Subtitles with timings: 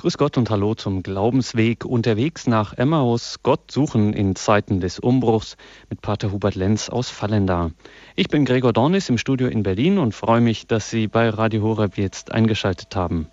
[0.00, 5.56] Grüß Gott und Hallo zum Glaubensweg unterwegs nach Emmaus, Gott suchen in Zeiten des Umbruchs
[5.90, 7.72] mit Pater Hubert Lenz aus Fallenda.
[8.14, 11.62] Ich bin Gregor Dornis im Studio in Berlin und freue mich, dass Sie bei Radio
[11.62, 13.26] Horeb jetzt eingeschaltet haben.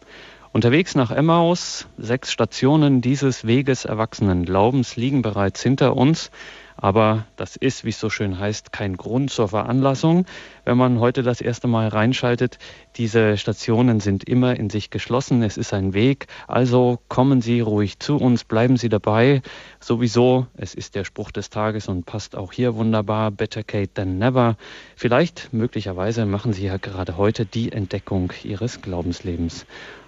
[0.53, 6.31] Unterwegs nach Emmaus, sechs Stationen dieses Weges erwachsenen Glaubens liegen bereits hinter uns.
[6.77, 10.25] Aber das ist, wie es so schön heißt, kein Grund zur Veranlassung.
[10.65, 12.57] Wenn man heute das erste Mal reinschaltet,
[12.97, 15.41] diese Stationen sind immer in sich geschlossen.
[15.41, 16.27] Es ist ein Weg.
[16.47, 19.41] Also kommen Sie ruhig zu uns, bleiben Sie dabei.
[19.79, 23.31] Sowieso, es ist der Spruch des Tages und passt auch hier wunderbar.
[23.31, 24.57] Better Kate than never.
[24.95, 29.65] Vielleicht, möglicherweise machen Sie ja gerade heute die Entdeckung Ihres Glaubenslebens.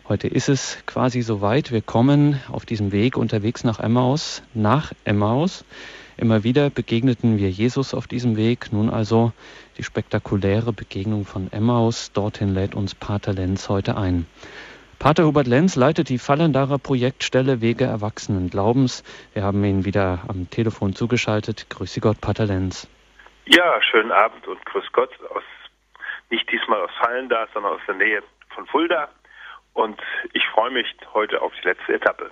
[0.09, 1.71] Heute ist es quasi soweit.
[1.71, 5.65] Wir kommen auf diesem Weg unterwegs nach Emmaus, nach Emmaus.
[6.17, 8.73] Immer wieder begegneten wir Jesus auf diesem Weg.
[8.73, 9.33] Nun also
[9.77, 12.11] die spektakuläre Begegnung von Emmaus.
[12.11, 14.25] Dorthin lädt uns Pater Lenz heute ein.
[14.97, 19.03] Pater Hubert Lenz leitet die Fallendarer Projektstelle Wege Erwachsenen Glaubens.
[19.33, 21.69] Wir haben ihn wieder am Telefon zugeschaltet.
[21.69, 22.89] Grüße Gott, Pater Lenz.
[23.45, 25.43] Ja, schönen Abend und grüß Gott aus,
[26.31, 28.23] nicht diesmal aus Fallendar, sondern aus der Nähe
[28.55, 29.07] von Fulda.
[29.73, 30.01] Und
[30.33, 32.31] ich freue mich heute auf die letzte Etappe.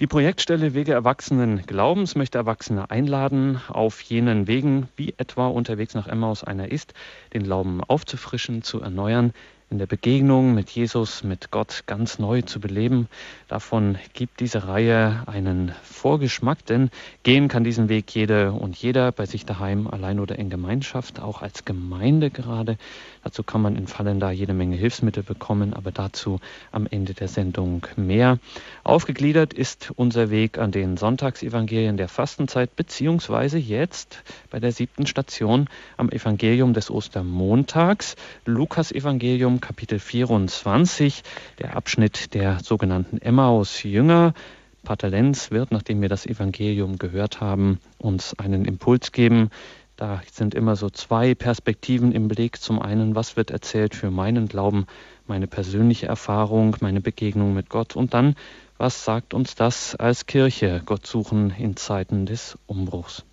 [0.00, 6.08] Die Projektstelle Wege Erwachsenen Glaubens möchte Erwachsene einladen, auf jenen Wegen, wie etwa unterwegs nach
[6.08, 6.94] Emmaus einer ist,
[7.32, 9.32] den Glauben aufzufrischen, zu erneuern,
[9.74, 13.08] in der Begegnung mit Jesus, mit Gott ganz neu zu beleben.
[13.48, 16.90] Davon gibt diese Reihe einen Vorgeschmack, denn
[17.24, 21.42] gehen kann diesen Weg jede und jeder bei sich daheim, allein oder in Gemeinschaft, auch
[21.42, 22.78] als Gemeinde gerade.
[23.24, 26.38] Dazu kann man in Fallen da jede Menge Hilfsmittel bekommen, aber dazu
[26.70, 28.38] am Ende der Sendung mehr.
[28.84, 35.68] Aufgegliedert ist unser Weg an den Sonntagsevangelien der Fastenzeit, beziehungsweise jetzt bei der siebten Station
[35.96, 38.14] am Evangelium des Ostermontags,
[38.44, 41.22] Lukas Evangelium Kapitel 24,
[41.58, 44.34] der Abschnitt der sogenannten Emmaus-Jünger.
[44.82, 49.48] Pater Lenz wird, nachdem wir das Evangelium gehört haben, uns einen Impuls geben.
[49.96, 52.60] Da sind immer so zwei Perspektiven im Blick.
[52.60, 54.84] Zum einen, was wird erzählt für meinen Glauben,
[55.26, 58.34] meine persönliche Erfahrung, meine Begegnung mit Gott und dann,
[58.76, 63.24] was sagt uns das als Kirche, Gott suchen in Zeiten des Umbruchs.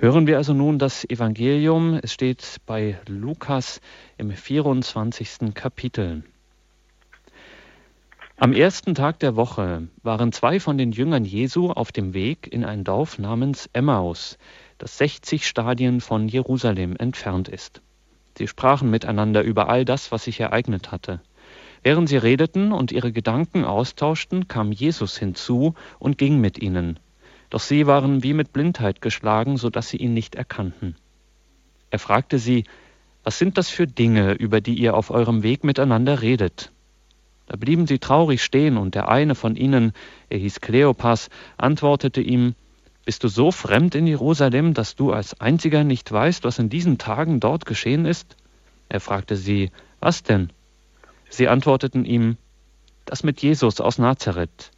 [0.00, 1.98] Hören wir also nun das Evangelium.
[2.00, 3.80] Es steht bei Lukas
[4.16, 5.52] im 24.
[5.54, 6.22] Kapitel.
[8.36, 12.64] Am ersten Tag der Woche waren zwei von den Jüngern Jesu auf dem Weg in
[12.64, 14.38] ein Dorf namens Emmaus,
[14.78, 17.82] das 60 Stadien von Jerusalem entfernt ist.
[18.36, 21.20] Sie sprachen miteinander über all das, was sich ereignet hatte.
[21.82, 27.00] Während sie redeten und ihre Gedanken austauschten, kam Jesus hinzu und ging mit ihnen.
[27.50, 30.96] Doch sie waren wie mit Blindheit geschlagen, so dass sie ihn nicht erkannten.
[31.90, 32.64] Er fragte sie,
[33.24, 36.72] was sind das für Dinge, über die ihr auf eurem Weg miteinander redet?
[37.46, 39.92] Da blieben sie traurig stehen, und der eine von ihnen,
[40.28, 42.54] er hieß Kleopas, antwortete ihm,
[43.06, 46.98] Bist du so fremd in Jerusalem, dass du als einziger nicht weißt, was in diesen
[46.98, 48.36] Tagen dort geschehen ist?
[48.90, 49.70] Er fragte sie,
[50.00, 50.50] Was denn?
[51.30, 52.36] Sie antworteten ihm,
[53.06, 54.70] Das mit Jesus aus Nazareth.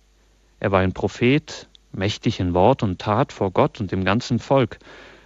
[0.60, 4.78] Er war ein Prophet, mächtig in Wort und Tat vor Gott und dem ganzen Volk.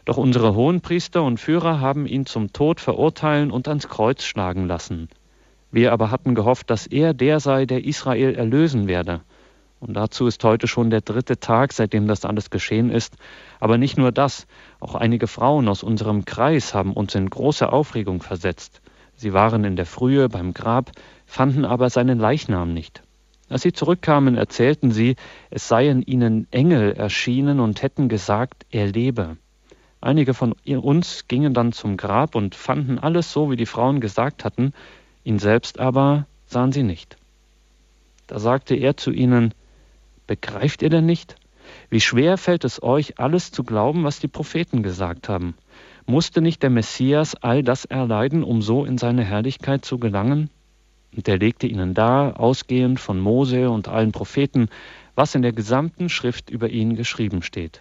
[0.04, 5.08] Doch unsere Hohenpriester und Führer haben ihn zum Tod verurteilen und ans Kreuz schlagen lassen.
[5.70, 9.22] Wir aber hatten gehofft, dass er der sei, der Israel erlösen werde.
[9.80, 13.16] Und dazu ist heute schon der dritte Tag, seitdem das alles geschehen ist.
[13.60, 14.46] Aber nicht nur das,
[14.80, 18.80] auch einige Frauen aus unserem Kreis haben uns in große Aufregung versetzt.
[19.16, 20.90] Sie waren in der Frühe beim Grab,
[21.26, 23.02] fanden aber seinen Leichnam nicht.
[23.48, 25.16] Als sie zurückkamen, erzählten sie,
[25.50, 29.36] es seien ihnen Engel erschienen und hätten gesagt, er lebe.
[30.00, 34.44] Einige von uns gingen dann zum Grab und fanden alles so, wie die Frauen gesagt
[34.44, 34.72] hatten,
[35.24, 37.16] ihn selbst aber sahen sie nicht.
[38.26, 39.54] Da sagte er zu ihnen,
[40.26, 41.36] Begreift ihr denn nicht?
[41.90, 45.54] Wie schwer fällt es euch, alles zu glauben, was die Propheten gesagt haben?
[46.06, 50.50] Musste nicht der Messias all das erleiden, um so in seine Herrlichkeit zu gelangen?
[51.16, 54.68] Und er legte ihnen dar, ausgehend von Mose und allen Propheten,
[55.14, 57.80] was in der gesamten Schrift über ihn geschrieben steht.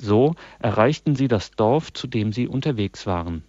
[0.00, 3.42] So erreichten sie das Dorf, zu dem sie unterwegs waren.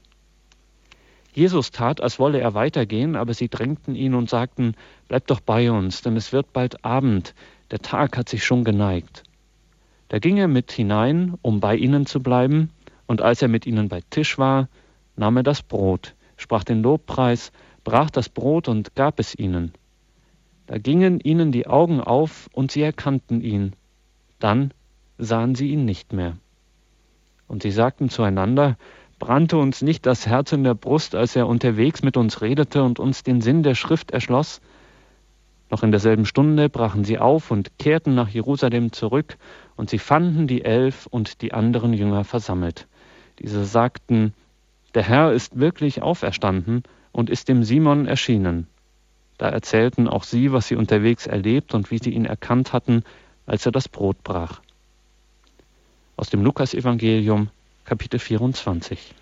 [1.34, 4.75] Jesus tat, als wolle er weitergehen, aber sie drängten ihn und sagten,
[5.07, 7.36] Bleib doch bei uns, denn es wird bald Abend,
[7.72, 9.24] der Tag hat sich schon geneigt.
[10.07, 12.72] Da ging er mit hinein, um bei ihnen zu bleiben,
[13.06, 14.69] und als er mit ihnen bei Tisch war,
[15.16, 17.51] nahm er das Brot, sprach den Lobpreis,
[17.89, 19.74] brach das Brot und gab es ihnen.
[20.68, 23.74] Da gingen ihnen die Augen auf und sie erkannten ihn.
[24.38, 24.75] Dann
[25.18, 26.38] sahen sie ihn nicht mehr.
[27.47, 28.77] Und sie sagten zueinander,
[29.18, 33.00] brannte uns nicht das Herz in der Brust, als er unterwegs mit uns redete und
[33.00, 34.62] uns den Sinn der Schrift erschloss?
[35.71, 39.39] Noch in derselben Stunde brachen sie auf und kehrten nach Jerusalem zurück,
[39.77, 42.88] und sie fanden die Elf und die anderen Jünger versammelt.
[43.39, 44.36] Diese sagten,
[44.94, 48.68] der Herr ist wirklich auferstanden und ist dem Simon erschienen.
[49.38, 53.04] Da erzählten auch sie, was sie unterwegs erlebt und wie sie ihn erkannt hatten,
[53.46, 54.62] als er das Brot brach.
[56.18, 57.50] Aus dem Lukasevangelium,
[57.86, 59.16] Kapitel 24.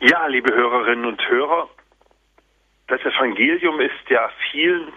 [0.00, 1.68] Ja, liebe Hörerinnen und Hörer,
[2.88, 4.92] das Evangelium ist ja vielen,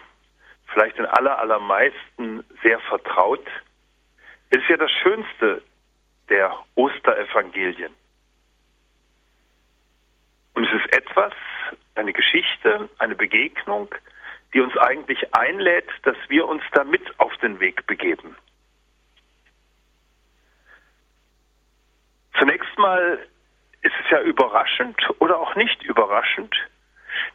[0.73, 3.45] vielleicht den aller, allermeisten sehr vertraut.
[4.49, 5.61] Es ist ja das Schönste
[6.29, 7.93] der Osterevangelien.
[10.61, 11.33] Und es ist etwas,
[11.95, 13.87] eine Geschichte, eine Begegnung,
[14.53, 18.37] die uns eigentlich einlädt, dass wir uns damit auf den Weg begeben.
[22.37, 23.17] Zunächst mal
[23.81, 26.55] ist es ja überraschend oder auch nicht überraschend.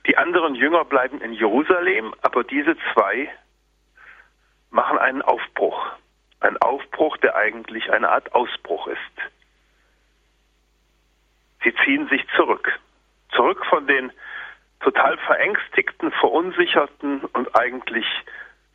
[0.06, 3.29] Die anderen Jünger bleiben in Jerusalem, aber diese zwei
[4.70, 5.84] machen einen Aufbruch.
[6.38, 9.00] Ein Aufbruch, der eigentlich eine Art Ausbruch ist.
[11.64, 12.79] Sie ziehen sich zurück.
[13.36, 14.10] Zurück von den
[14.80, 18.06] total verängstigten, verunsicherten und eigentlich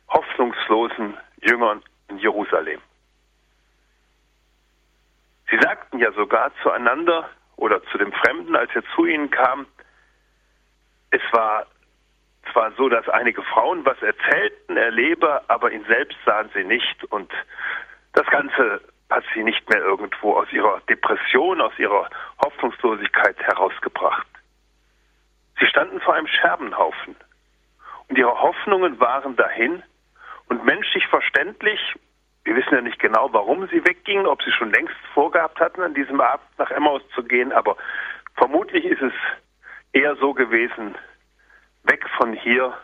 [0.08, 2.80] hoffnungslosen Jüngern in Jerusalem.
[5.50, 9.66] Sie sagten ja sogar zueinander oder zu dem Fremden, als er zu ihnen kam,
[11.10, 11.66] es war
[12.52, 17.04] zwar so, dass einige Frauen was erzählten, er lebe, aber ihn selbst sahen sie nicht
[17.04, 17.30] und
[18.14, 18.80] das Ganze
[19.10, 22.08] hat sie nicht mehr irgendwo aus ihrer Depression, aus ihrer
[22.42, 24.26] Hoffnungslosigkeit herausgebracht.
[25.58, 27.16] Sie standen vor einem Scherbenhaufen
[28.08, 29.82] und ihre Hoffnungen waren dahin
[30.48, 31.80] und menschlich verständlich,
[32.44, 35.94] wir wissen ja nicht genau, warum sie weggingen, ob sie schon längst vorgehabt hatten, an
[35.94, 37.76] diesem Abend nach Emmaus zu gehen, aber
[38.34, 39.12] vermutlich ist es
[39.92, 40.96] eher so gewesen,
[41.84, 42.76] weg von hier,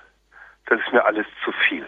[0.67, 1.87] das ist mir alles zu viel.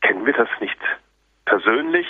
[0.00, 0.78] Kennen wir das nicht
[1.44, 2.06] persönlich?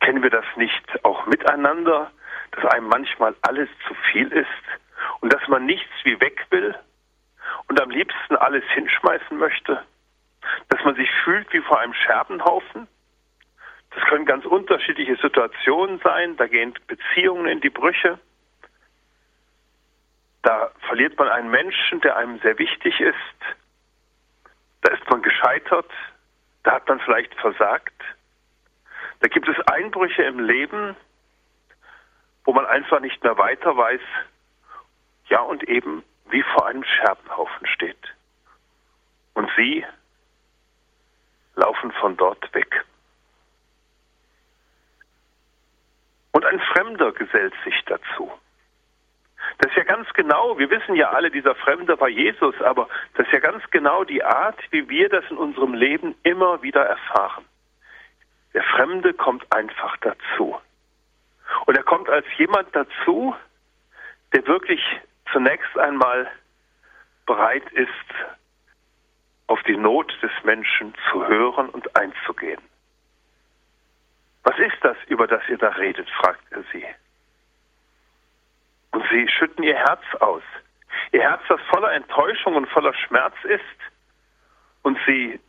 [0.00, 2.10] Kennen wir das nicht auch miteinander,
[2.52, 4.46] dass einem manchmal alles zu viel ist
[5.20, 6.74] und dass man nichts wie weg will
[7.68, 9.84] und am liebsten alles hinschmeißen möchte?
[10.68, 12.88] Dass man sich fühlt wie vor einem Scherbenhaufen?
[13.90, 18.18] Das können ganz unterschiedliche Situationen sein, da gehen Beziehungen in die Brüche.
[20.42, 23.16] Da verliert man einen Menschen, der einem sehr wichtig ist.
[24.82, 25.90] Da ist man gescheitert.
[26.62, 27.94] Da hat man vielleicht versagt.
[29.20, 30.94] Da gibt es Einbrüche im Leben,
[32.48, 34.00] wo man einfach nicht mehr weiter weiß.
[35.26, 38.14] Ja, und eben wie vor einem Scherbenhaufen steht.
[39.34, 39.84] Und sie
[41.56, 42.86] laufen von dort weg.
[46.32, 48.32] Und ein Fremder gesellt sich dazu.
[49.58, 53.26] Das ist ja ganz genau, wir wissen ja alle, dieser Fremde war Jesus, aber das
[53.26, 57.44] ist ja ganz genau die Art, wie wir das in unserem Leben immer wieder erfahren.
[58.54, 60.58] Der Fremde kommt einfach dazu.
[61.66, 63.34] Und er kommt als jemand dazu,
[64.32, 64.82] der wirklich
[65.32, 66.30] zunächst einmal
[67.26, 67.88] bereit ist,
[69.46, 72.60] auf die Not des Menschen zu hören und einzugehen.
[74.44, 76.08] Was ist das, über das ihr da redet?
[76.10, 76.86] fragt er sie.
[78.92, 80.42] Und sie schütten ihr Herz aus.
[81.12, 83.62] Ihr Herz, das voller Enttäuschung und voller Schmerz ist.
[84.82, 85.40] Und sie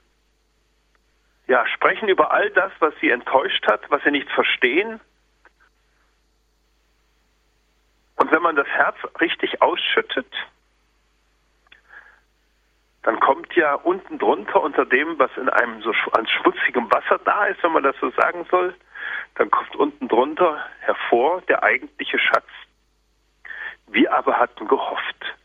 [1.47, 4.99] ja, sprechen über all das, was sie enttäuscht hat, was sie nicht verstehen.
[8.19, 10.31] Und wenn man das Herz richtig ausschüttet,
[13.03, 17.45] dann kommt ja unten drunter unter dem, was in einem so an schmutzigem Wasser da
[17.45, 18.75] ist, wenn man das so sagen soll,
[19.35, 22.45] dann kommt unten drunter hervor der eigentliche Schatz
[23.91, 25.35] wir aber hatten gehofft.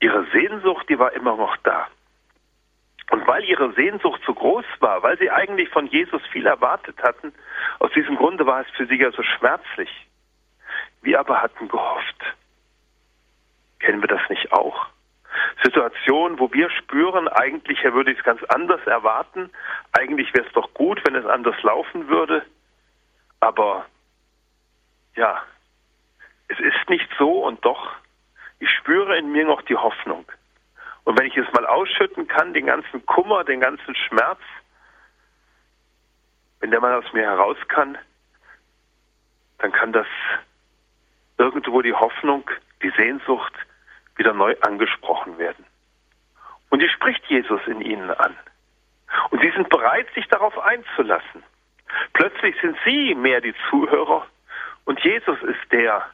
[0.00, 1.88] Ihre Sehnsucht, die war immer noch da.
[3.10, 7.32] Und weil ihre Sehnsucht so groß war, weil sie eigentlich von Jesus viel erwartet hatten,
[7.78, 9.90] aus diesem Grunde war es für sie ja so schmerzlich.
[11.04, 12.34] Wir aber hatten gehofft.
[13.78, 14.86] Kennen wir das nicht auch?
[15.62, 19.50] Situationen, wo wir spüren, eigentlich würde ich es ganz anders erwarten,
[19.92, 22.46] eigentlich wäre es doch gut, wenn es anders laufen würde,
[23.40, 23.84] aber
[25.16, 25.42] ja,
[26.48, 27.92] es ist nicht so und doch,
[28.58, 30.24] ich spüre in mir noch die Hoffnung.
[31.04, 34.40] Und wenn ich es mal ausschütten kann, den ganzen Kummer, den ganzen Schmerz,
[36.60, 37.98] wenn der mal aus mir heraus kann,
[39.58, 40.06] dann kann das
[41.38, 42.48] irgendwo die Hoffnung,
[42.82, 43.54] die Sehnsucht
[44.16, 45.64] wieder neu angesprochen werden.
[46.70, 48.36] Und die spricht Jesus in ihnen an.
[49.30, 51.42] Und sie sind bereit, sich darauf einzulassen.
[52.12, 54.26] Plötzlich sind sie mehr die Zuhörer
[54.84, 56.04] und Jesus ist der,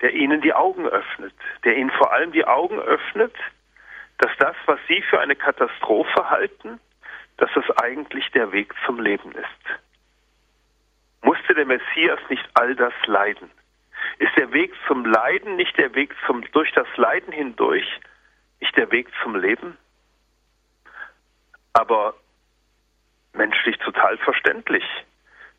[0.00, 3.34] der ihnen die Augen öffnet, der ihnen vor allem die Augen öffnet,
[4.18, 6.80] dass das, was sie für eine Katastrophe halten,
[7.38, 9.80] dass es eigentlich der Weg zum Leben ist.
[11.22, 13.50] Musste der Messias nicht all das leiden?
[14.20, 17.86] Ist der Weg zum Leiden nicht der Weg zum, durch das Leiden hindurch,
[18.60, 19.78] nicht der Weg zum Leben?
[21.72, 22.12] Aber
[23.32, 24.84] menschlich total verständlich,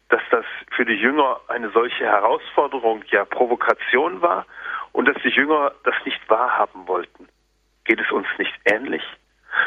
[0.10, 4.46] dass das für die Jünger eine solche Herausforderung, ja Provokation war
[4.92, 7.28] und dass die Jünger das nicht wahrhaben wollten.
[7.86, 9.02] Geht es uns nicht ähnlich?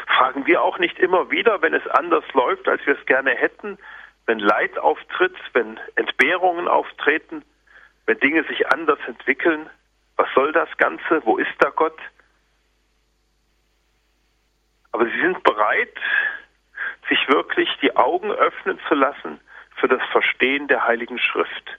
[0.07, 3.77] Fragen wir auch nicht immer wieder, wenn es anders läuft, als wir es gerne hätten,
[4.25, 7.43] wenn Leid auftritt, wenn Entbehrungen auftreten,
[8.05, 9.69] wenn Dinge sich anders entwickeln,
[10.17, 11.21] was soll das Ganze?
[11.25, 11.97] Wo ist da Gott?
[14.91, 15.97] Aber sie sind bereit,
[17.09, 19.39] sich wirklich die Augen öffnen zu lassen
[19.75, 21.77] für das Verstehen der Heiligen Schrift.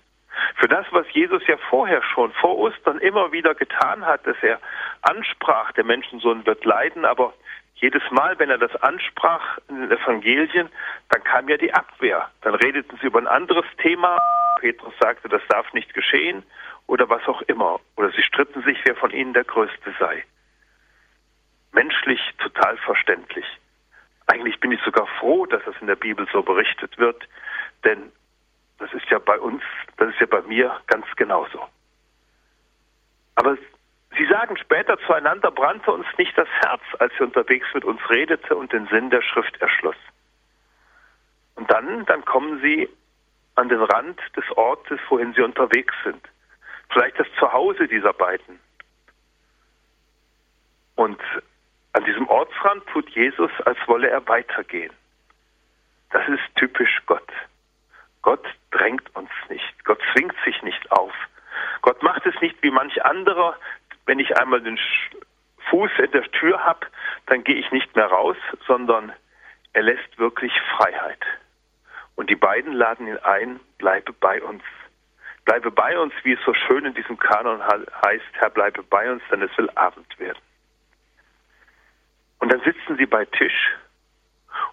[0.56, 4.61] Für das, was Jesus ja vorher schon vor Ostern immer wieder getan hat, dass er
[5.00, 7.33] ansprach, der Menschensohn wird leiden, aber
[7.76, 10.68] jedes Mal, wenn er das ansprach in den Evangelien,
[11.11, 12.30] dann kam ja die Abwehr.
[12.42, 14.18] Dann redeten sie über ein anderes Thema.
[14.60, 16.42] Petrus sagte, das darf nicht geschehen
[16.86, 17.80] oder was auch immer.
[17.96, 20.25] Oder sie stritten sich, wer von ihnen der Größte sei.
[21.72, 23.46] Menschlich total verständlich.
[24.26, 27.28] Eigentlich bin ich sogar froh, dass es in der Bibel so berichtet wird,
[27.84, 28.10] denn
[28.78, 29.62] das ist ja bei uns,
[29.96, 31.66] das ist ja bei mir ganz genauso.
[33.36, 33.56] Aber
[34.16, 38.56] Sie sagen später zueinander, brannte uns nicht das Herz, als er unterwegs mit uns redete
[38.56, 39.96] und den Sinn der Schrift erschloss.
[41.54, 42.88] Und dann, dann kommen sie
[43.56, 46.22] an den Rand des Ortes, wohin sie unterwegs sind.
[46.90, 48.60] Vielleicht das Zuhause dieser beiden.
[50.94, 51.20] Und
[51.92, 54.92] an diesem Ortsrand tut Jesus, als wolle er weitergehen.
[56.10, 57.32] Das ist typisch Gott.
[58.22, 59.84] Gott drängt uns nicht.
[59.84, 61.12] Gott zwingt sich nicht auf.
[61.82, 63.56] Gott macht es nicht wie manch anderer,
[64.06, 64.78] wenn ich einmal den
[65.70, 66.86] Fuß in der Tür habe,
[67.26, 68.36] dann gehe ich nicht mehr raus,
[68.66, 69.12] sondern
[69.72, 71.20] er lässt wirklich Freiheit.
[72.16, 74.62] Und die beiden laden ihn ein, bleibe bei uns.
[75.44, 79.23] Bleibe bei uns, wie es so schön in diesem Kanon heißt, Herr, bleibe bei uns,
[79.30, 80.38] denn es will Abend werden.
[82.40, 83.76] Und dann sitzen sie bei Tisch.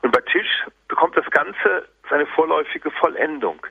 [0.01, 3.65] Und bei Tisch bekommt das Ganze seine vorläufige Vollendung.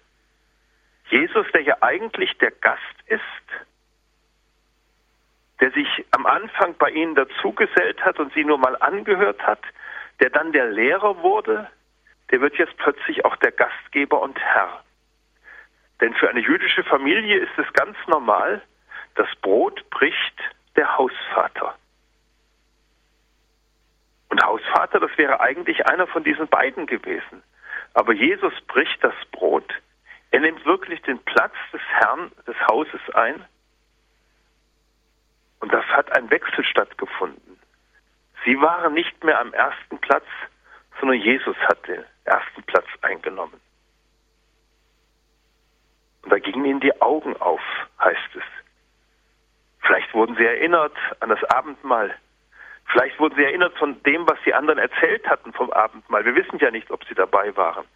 [1.08, 3.20] Jesus, der ja eigentlich der Gast ist,
[5.60, 9.60] der sich am Anfang bei ihnen dazugesellt hat und sie nur mal angehört hat,
[10.20, 11.68] der dann der Lehrer wurde,
[12.32, 14.82] der wird jetzt plötzlich auch der Gastgeber und Herr.
[16.00, 18.62] Denn für eine jüdische Familie ist es ganz normal,
[19.14, 20.40] das Brot bricht
[20.74, 21.76] der Hausvater.
[24.30, 27.42] Und Hausvater, das wäre eigentlich einer von diesen beiden gewesen.
[27.92, 29.70] Aber Jesus bricht das Brot.
[30.30, 33.44] Er nimmt wirklich den Platz des Herrn des Hauses ein
[35.60, 37.60] und das hat ein Wechsel stattgefunden.
[38.46, 40.24] Sie waren nicht mehr am ersten Platz,
[41.00, 43.60] sondern Jesus hat den ersten Platz eingenommen.
[46.22, 47.60] Und da gingen ihnen die Augen auf,
[48.00, 48.42] heißt es.
[49.80, 52.14] Vielleicht wurden sie erinnert an das Abendmahl.
[52.86, 56.24] Vielleicht wurden sie erinnert von dem, was die anderen erzählt hatten vom Abendmahl.
[56.24, 57.86] Wir wissen ja nicht, ob sie dabei waren.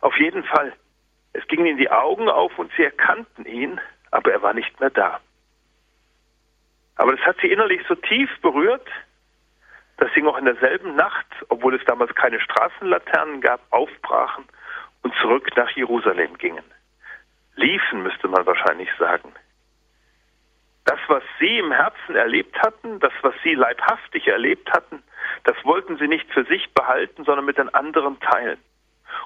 [0.00, 0.72] Auf jeden Fall,
[1.32, 3.80] es gingen ihnen die Augen auf und sie erkannten ihn,
[4.10, 5.20] aber er war nicht mehr da.
[6.96, 8.86] Aber das hat sie innerlich so tief berührt,
[10.02, 14.44] dass sie noch in derselben Nacht, obwohl es damals keine Straßenlaternen gab, aufbrachen
[15.02, 16.64] und zurück nach Jerusalem gingen.
[17.54, 19.32] Liefen, müsste man wahrscheinlich sagen.
[20.86, 25.04] Das, was sie im Herzen erlebt hatten, das, was sie leibhaftig erlebt hatten,
[25.44, 28.58] das wollten sie nicht für sich behalten, sondern mit den anderen teilen.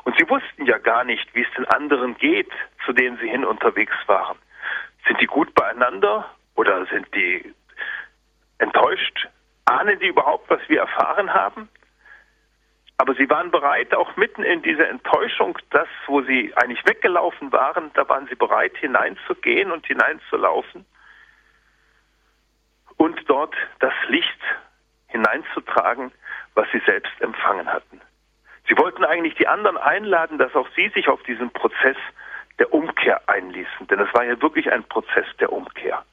[0.04, 2.52] Und sie wussten ja gar nicht, wie es den anderen geht,
[2.84, 4.36] zu denen sie hin unterwegs waren.
[5.06, 7.54] Sind die gut beieinander oder sind die
[8.58, 9.30] enttäuscht?
[9.66, 11.68] Ahnen die überhaupt, was wir erfahren haben?
[12.98, 17.90] Aber sie waren bereit, auch mitten in dieser Enttäuschung, das, wo sie eigentlich weggelaufen waren,
[17.92, 20.86] da waren sie bereit, hineinzugehen und hineinzulaufen
[22.96, 24.40] und dort das Licht
[25.08, 26.12] hineinzutragen,
[26.54, 28.00] was sie selbst empfangen hatten.
[28.68, 31.96] Sie wollten eigentlich die anderen einladen, dass auch sie sich auf diesen Prozess
[32.58, 36.04] der Umkehr einließen, denn es war ja wirklich ein Prozess der Umkehr.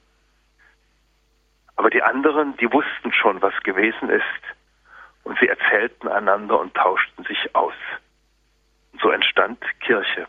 [1.75, 4.23] Aber die anderen, die wussten schon, was gewesen ist.
[5.23, 7.73] Und sie erzählten einander und tauschten sich aus.
[8.91, 10.27] Und so entstand Kirche.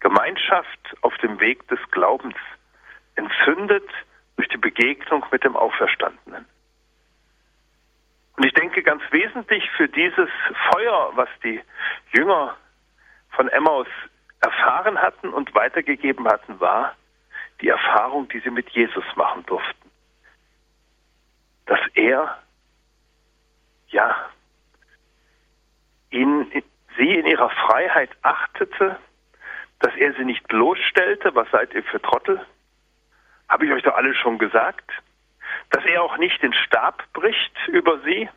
[0.00, 2.36] Gemeinschaft auf dem Weg des Glaubens,
[3.14, 3.88] entzündet
[4.36, 6.46] durch die Begegnung mit dem Auferstandenen.
[8.36, 10.28] Und ich denke, ganz wesentlich für dieses
[10.70, 11.60] Feuer, was die
[12.12, 12.56] Jünger
[13.30, 13.86] von Emmaus
[14.40, 16.96] erfahren hatten und weitergegeben hatten, war,
[17.60, 19.81] die Erfahrung, die sie mit Jesus machen durften.
[21.66, 22.38] Dass er,
[23.88, 24.30] ja,
[26.10, 26.50] ihn,
[26.96, 28.98] sie in ihrer Freiheit achtete,
[29.80, 32.44] dass er sie nicht bloßstellte, was seid ihr für Trottel?
[33.48, 34.90] Habe ich euch doch alle schon gesagt?
[35.70, 38.28] Dass er auch nicht den Stab bricht über sie?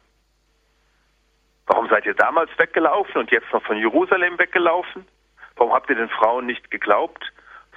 [1.68, 5.08] Warum seid ihr damals weggelaufen und jetzt noch von Jerusalem weggelaufen?
[5.56, 7.32] Warum habt ihr den Frauen nicht geglaubt?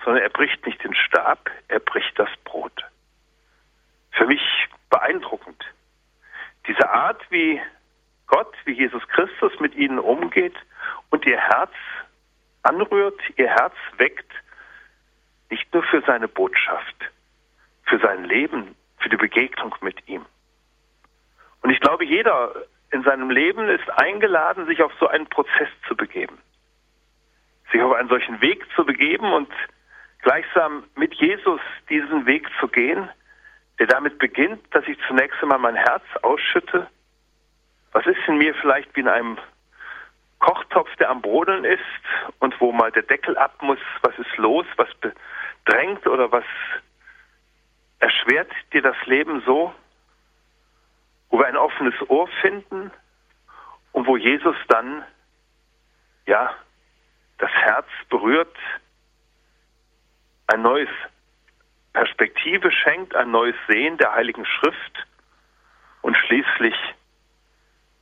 [0.04, 2.84] Sondern er bricht nicht den Stab, er bricht das Brot.
[4.12, 4.42] Für mich
[4.90, 5.64] beeindruckend.
[6.66, 7.60] Diese Art, wie
[8.26, 10.54] Gott, wie Jesus Christus mit ihnen umgeht
[11.10, 11.72] und ihr Herz
[12.62, 14.30] anrührt, ihr Herz weckt,
[15.50, 16.96] nicht nur für seine Botschaft,
[17.84, 20.26] für sein Leben, für die Begegnung mit ihm.
[21.62, 22.54] Und ich glaube, jeder
[22.90, 26.38] in seinem Leben ist eingeladen, sich auf so einen Prozess zu begeben.
[27.72, 29.50] Sich auf einen solchen Weg zu begeben und
[30.22, 33.08] gleichsam mit Jesus diesen Weg zu gehen,
[33.78, 36.88] der damit beginnt, dass ich zunächst einmal mein Herz ausschütte.
[37.92, 39.38] Was ist in mir vielleicht wie in einem
[40.40, 41.80] Kochtopf, der am Brodeln ist
[42.38, 43.78] und wo mal der Deckel ab muss?
[44.02, 44.66] Was ist los?
[44.76, 46.44] Was bedrängt oder was
[47.98, 49.74] erschwert dir das Leben so?
[51.30, 52.90] wo wir ein offenes Ohr finden
[53.92, 55.04] und wo Jesus dann,
[56.26, 56.54] ja,
[57.38, 58.56] das Herz berührt,
[60.46, 60.88] ein neues
[61.98, 65.04] Perspektive schenkt, ein neues Sehen der Heiligen Schrift
[66.00, 66.76] und schließlich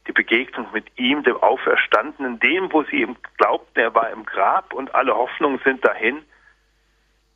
[0.06, 4.74] die Begegnung mit ihm, dem Auferstandenen, dem, wo sie ihm glaubten, er war im Grab
[4.74, 6.22] und alle Hoffnungen sind dahin.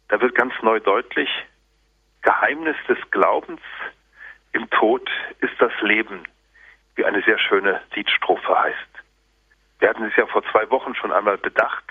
[0.09, 1.31] Da wird ganz neu deutlich,
[2.21, 3.62] Geheimnis des Glaubens,
[4.52, 6.25] im Tod ist das Leben,
[6.95, 8.90] wie eine sehr schöne Liedstrophe heißt.
[9.79, 11.85] Wir hatten es ja vor zwei Wochen schon einmal bedacht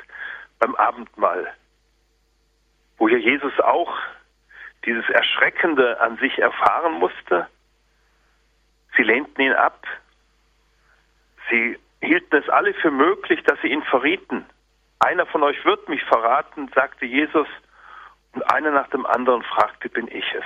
[0.60, 1.52] beim Abendmahl,
[3.00, 3.98] wo ja Jesus auch
[4.86, 7.48] dieses Erschreckende an sich erfahren musste.
[8.96, 9.86] Sie lehnten ihn ab.
[11.50, 14.46] Sie hielten es alle für möglich, dass sie ihn verrieten.
[15.00, 17.48] Einer von euch wird mich verraten, sagte Jesus,
[18.34, 20.46] und einer nach dem anderen fragte, bin ich es.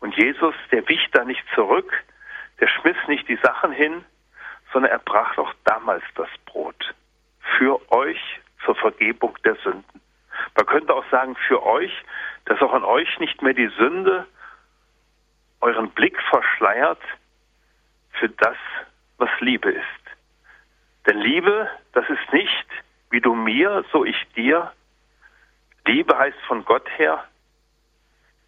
[0.00, 1.92] Und Jesus, der wich da nicht zurück,
[2.60, 4.04] der schmiss nicht die Sachen hin,
[4.72, 6.94] sondern er brach auch damals das Brot.
[7.58, 10.00] Für euch zur Vergebung der Sünden.
[10.56, 11.92] Man könnte auch sagen, für euch,
[12.46, 14.26] dass auch an euch nicht mehr die Sünde
[15.60, 17.00] euren Blick verschleiert
[18.12, 18.56] für das,
[19.18, 19.84] was Liebe ist.
[21.06, 22.66] Denn Liebe, das ist nicht,
[23.10, 24.72] wie du mir, so ich dir.
[25.86, 27.24] Liebe heißt von Gott her,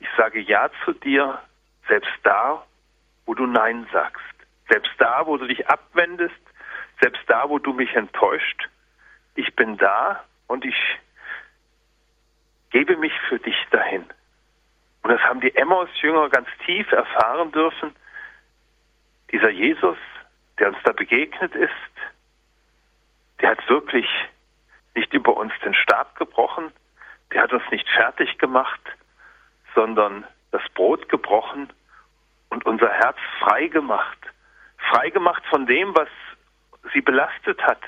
[0.00, 1.40] ich sage Ja zu dir,
[1.88, 2.64] selbst da,
[3.26, 4.22] wo du Nein sagst.
[4.68, 6.34] Selbst da, wo du dich abwendest.
[7.00, 8.68] Selbst da, wo du mich enttäuscht.
[9.34, 10.76] Ich bin da und ich
[12.74, 14.04] gebe mich für dich dahin.
[15.02, 17.94] Und das haben die Emmaus-Jünger ganz tief erfahren dürfen.
[19.30, 19.96] Dieser Jesus,
[20.58, 21.70] der uns da begegnet ist,
[23.40, 24.08] der hat wirklich
[24.96, 26.72] nicht über uns den Stab gebrochen,
[27.32, 28.80] der hat uns nicht fertig gemacht,
[29.76, 31.72] sondern das Brot gebrochen
[32.50, 34.18] und unser Herz frei gemacht.
[34.90, 36.08] Frei gemacht von dem, was
[36.92, 37.82] sie belastet hat,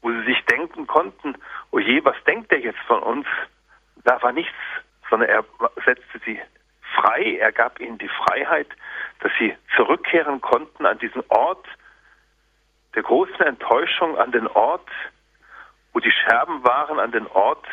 [0.00, 1.36] wo sie sich denken konnten,
[1.72, 3.26] oh je, was denkt der jetzt von uns?
[4.04, 4.54] Da war nichts,
[5.10, 5.44] sondern er
[5.84, 6.40] setzte sie
[6.94, 8.68] frei, er gab ihnen die Freiheit,
[9.20, 11.66] dass sie zurückkehren konnten an diesen Ort
[12.94, 14.88] der großen Enttäuschung, an den Ort,
[15.92, 17.66] wo die Scherben waren, an den Ort,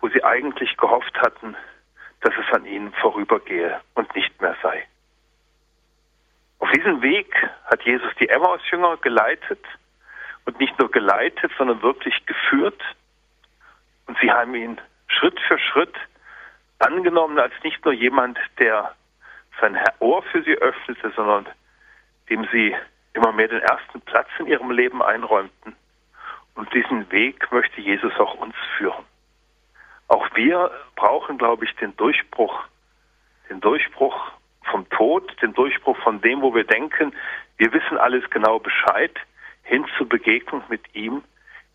[0.00, 1.56] wo sie eigentlich gehofft hatten,
[2.20, 4.86] dass es an ihnen vorübergehe und nicht mehr sei.
[6.58, 7.32] Auf diesem Weg
[7.66, 9.64] hat Jesus die Emmaus-Jünger geleitet
[10.44, 12.82] und nicht nur geleitet, sondern wirklich geführt.
[14.06, 14.80] Und sie haben ihn
[15.18, 15.94] Schritt für Schritt
[16.78, 18.94] angenommen als nicht nur jemand, der
[19.60, 21.46] sein Ohr für sie öffnete, sondern
[22.30, 22.74] dem sie
[23.14, 25.74] immer mehr den ersten Platz in ihrem Leben einräumten.
[26.54, 29.04] Und diesen Weg möchte Jesus auch uns führen.
[30.08, 32.64] Auch wir brauchen, glaube ich, den Durchbruch,
[33.50, 34.32] den Durchbruch
[34.70, 37.14] vom Tod, den Durchbruch von dem, wo wir denken,
[37.56, 39.16] wir wissen alles genau Bescheid,
[39.62, 41.22] hin zur Begegnung mit ihm,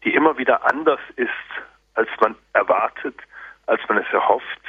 [0.04, 1.30] die immer wieder anders ist,
[1.94, 3.16] als man erwartet,
[3.68, 4.62] als man es erhofft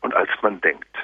[0.00, 0.96] und als man denkt.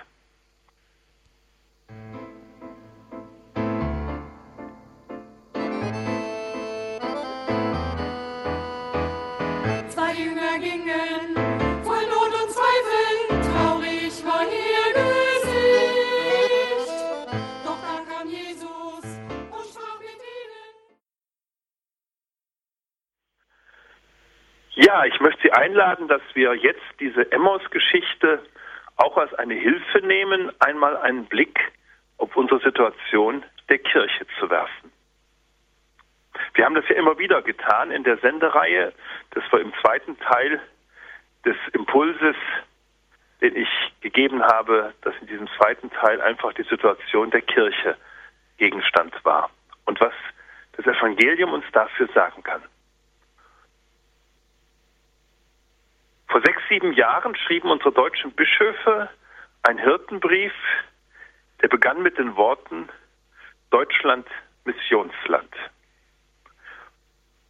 [24.77, 28.43] Ja, ich möchte Sie einladen, dass wir jetzt diese Emmaus-Geschichte
[28.97, 31.59] auch als eine Hilfe nehmen, einmal einen Blick
[32.19, 34.93] auf unsere Situation der Kirche zu werfen.
[36.53, 38.93] Wir haben das ja immer wieder getan in der Sendereihe.
[39.31, 40.61] Das war im zweiten Teil
[41.47, 42.37] des Impulses,
[43.41, 43.69] den ich
[44.03, 47.97] gegeben habe, dass in diesem zweiten Teil einfach die Situation der Kirche
[48.59, 49.49] Gegenstand war
[49.87, 50.12] und was
[50.73, 52.62] das Evangelium uns dafür sagen kann.
[56.29, 59.11] Vor sechs, sieben Jahren schrieben unsere deutschen Bischöfe
[59.63, 60.53] einen Hirtenbrief,
[61.61, 62.89] der begann mit den Worten
[63.71, 64.27] Deutschland
[64.65, 65.53] Missionsland.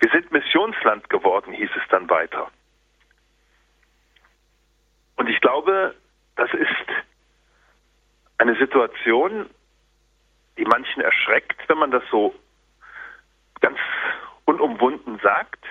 [0.01, 2.51] Wir sind Missionsland geworden, hieß es dann weiter.
[5.17, 5.95] Und ich glaube,
[6.37, 6.87] das ist
[8.39, 9.49] eine Situation,
[10.59, 12.35] die manchen erschreckt, wenn man das so
[13.61, 13.79] ganz
[14.45, 15.65] unumwunden sagt.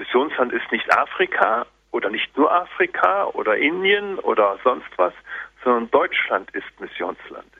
[0.00, 5.12] Missionsland ist nicht Afrika oder nicht nur Afrika oder Indien oder sonst was,
[5.62, 7.52] sondern Deutschland ist Missionsland.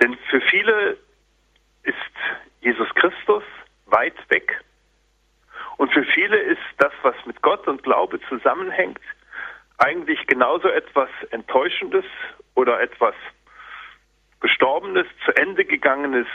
[0.00, 0.96] Denn für viele
[1.82, 1.94] ist
[2.62, 3.44] Jesus Christus
[3.86, 4.58] weit weg.
[5.76, 9.00] Und für viele ist das, was mit Gott und Glaube zusammenhängt,
[9.76, 12.06] eigentlich genauso etwas Enttäuschendes
[12.54, 13.14] oder etwas
[14.40, 16.26] Gestorbenes, zu Ende gegangenes,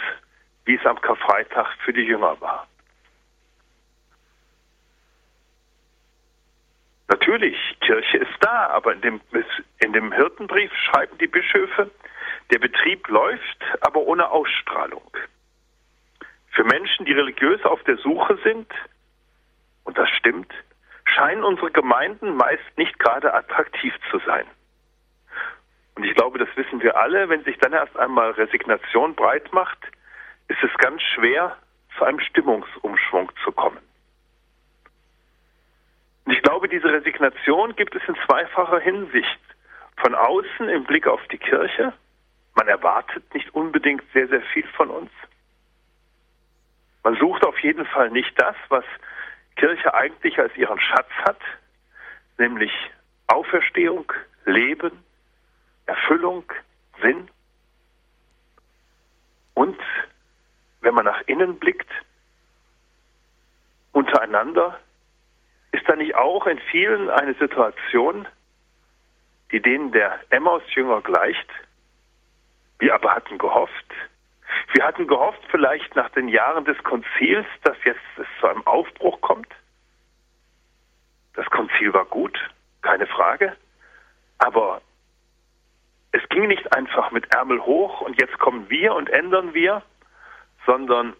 [0.66, 2.68] wie es am Karfreitag für die Jünger war.
[7.10, 9.22] Natürlich, Kirche ist da, aber in dem,
[9.80, 11.90] in dem Hirtenbrief schreiben die Bischöfe,
[12.52, 15.10] der Betrieb läuft, aber ohne Ausstrahlung.
[16.52, 18.72] Für Menschen, die religiös auf der Suche sind,
[19.86, 20.54] und das stimmt,
[21.06, 24.46] scheinen unsere Gemeinden meist nicht gerade attraktiv zu sein.
[25.96, 29.80] Und ich glaube, das wissen wir alle, wenn sich dann erst einmal Resignation breit macht,
[30.48, 31.58] ist es ganz schwer,
[31.98, 33.89] zu einem Stimmungsumschwung zu kommen.
[36.30, 39.40] Und ich glaube, diese Resignation gibt es in zweifacher Hinsicht.
[39.98, 41.92] Von außen im Blick auf die Kirche,
[42.54, 45.10] man erwartet nicht unbedingt sehr, sehr viel von uns.
[47.04, 48.84] Man sucht auf jeden Fall nicht das, was
[49.56, 51.40] Kirche eigentlich als ihren Schatz hat,
[52.38, 52.72] nämlich
[53.26, 54.14] Auferstehung,
[54.46, 55.04] Leben,
[55.88, 56.44] Erfüllung,
[57.02, 57.28] Sinn.
[59.56, 59.80] Und
[60.82, 61.90] wenn man nach innen blickt,
[63.94, 64.80] untereinander,
[65.72, 68.28] ist da nicht auch in vielen eine Situation,
[69.52, 71.48] die denen der Emmaus-Jünger gleicht?
[72.80, 73.94] Wir aber hatten gehofft,
[74.74, 79.20] wir hatten gehofft, vielleicht nach den Jahren des Konzils, dass jetzt es zu einem Aufbruch
[79.22, 79.48] kommt.
[81.34, 82.38] Das Konzil war gut,
[82.82, 83.56] keine Frage.
[84.40, 84.82] Aber
[86.12, 89.84] es ging nicht einfach mit Ärmel hoch und jetzt kommen wir und ändern wir,
[90.66, 91.16] sondern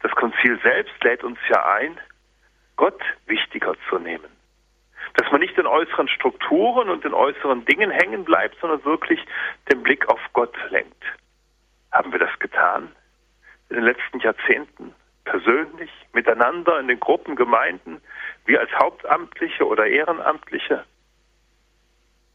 [0.00, 1.98] das Konzil selbst lädt uns ja ein,
[2.78, 4.30] Gott wichtiger zu nehmen.
[5.14, 9.20] Dass man nicht in äußeren Strukturen und in äußeren Dingen hängen bleibt, sondern wirklich
[9.70, 11.04] den Blick auf Gott lenkt.
[11.92, 12.92] Haben wir das getan
[13.68, 14.94] in den letzten Jahrzehnten?
[15.24, 18.00] Persönlich, miteinander, in den Gruppen, Gemeinden,
[18.46, 20.84] wir als Hauptamtliche oder Ehrenamtliche?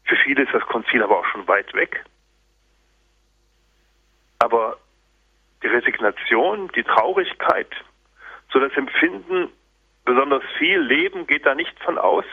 [0.04, 2.04] Für viele ist das Konzil aber auch schon weit weg.
[4.40, 4.76] Aber
[5.62, 7.70] die Resignation, die Traurigkeit,
[8.52, 9.50] so das Empfinden,
[10.04, 12.24] besonders viel Leben geht da nicht von aus.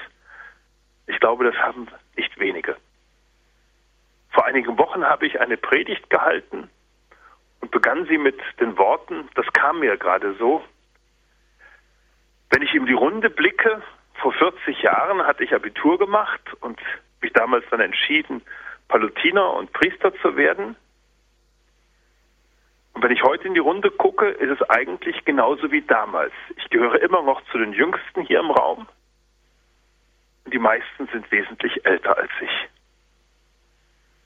[1.08, 2.78] Ich glaube, das haben nicht wenige.
[4.32, 6.70] Vor einigen Wochen habe ich eine Predigt gehalten
[7.60, 10.64] und begann sie mit den Worten, das kam mir gerade so,
[12.50, 13.82] wenn ich in die Runde blicke,
[14.16, 16.80] vor 40 Jahren hatte ich Abitur gemacht und
[17.22, 18.42] mich damals dann entschieden,
[18.88, 20.76] Palutiner und Priester zu werden.
[23.02, 26.34] Und wenn ich heute in die Runde gucke, ist es eigentlich genauso wie damals.
[26.58, 28.86] Ich gehöre immer noch zu den Jüngsten hier im Raum.
[30.46, 32.70] Und die meisten sind wesentlich älter als ich.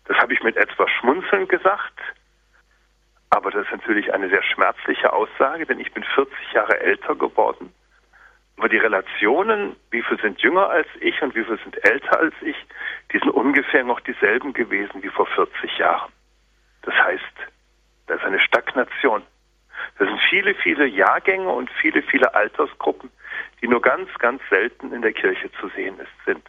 [0.03, 1.97] Das habe ich mit etwas Schmunzeln gesagt,
[3.29, 7.73] aber das ist natürlich eine sehr schmerzliche Aussage, denn ich bin 40 Jahre älter geworden.
[8.57, 12.33] Aber die Relationen, wie viele sind jünger als ich und wie viele sind älter als
[12.41, 12.57] ich,
[13.13, 16.11] die sind ungefähr noch dieselben gewesen wie vor 40 Jahren.
[16.81, 17.54] Das heißt,
[18.07, 19.23] da ist eine Stagnation.
[19.97, 23.09] Das sind viele, viele Jahrgänge und viele, viele Altersgruppen,
[23.61, 26.43] die nur ganz, ganz selten in der Kirche zu sehen ist, sind.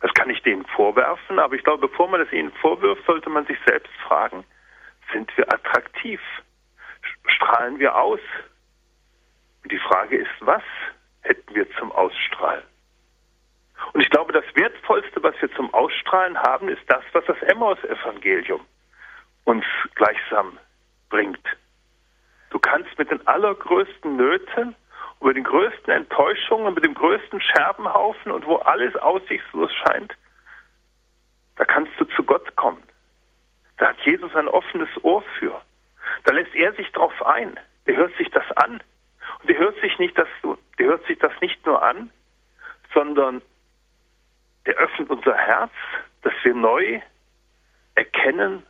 [0.00, 3.46] Das kann ich denen vorwerfen, aber ich glaube, bevor man es ihnen vorwirft, sollte man
[3.46, 4.44] sich selbst fragen,
[5.12, 6.20] sind wir attraktiv?
[7.26, 8.20] Strahlen wir aus?
[9.62, 10.62] Und die Frage ist, was
[11.22, 12.62] hätten wir zum Ausstrahlen?
[13.92, 18.60] Und ich glaube, das Wertvollste, was wir zum Ausstrahlen haben, ist das, was das Emmaus-Evangelium
[19.50, 20.58] uns gleichsam
[21.08, 21.44] bringt.
[22.50, 24.74] Du kannst mit den allergrößten Nöten
[25.22, 30.14] mit den größten Enttäuschungen, mit dem größten Scherbenhaufen und wo alles aussichtslos scheint,
[31.56, 32.82] da kannst du zu Gott kommen.
[33.76, 35.60] Da hat Jesus ein offenes Ohr für.
[36.24, 37.58] Da lässt er sich drauf ein.
[37.86, 38.82] Der hört sich das an.
[39.40, 42.10] Und der hört sich nicht, dass du, der hört sich das nicht nur an,
[42.94, 43.42] sondern
[44.66, 45.72] der öffnet unser Herz,
[46.22, 47.00] dass wir neu
[47.94, 48.64] erkennen,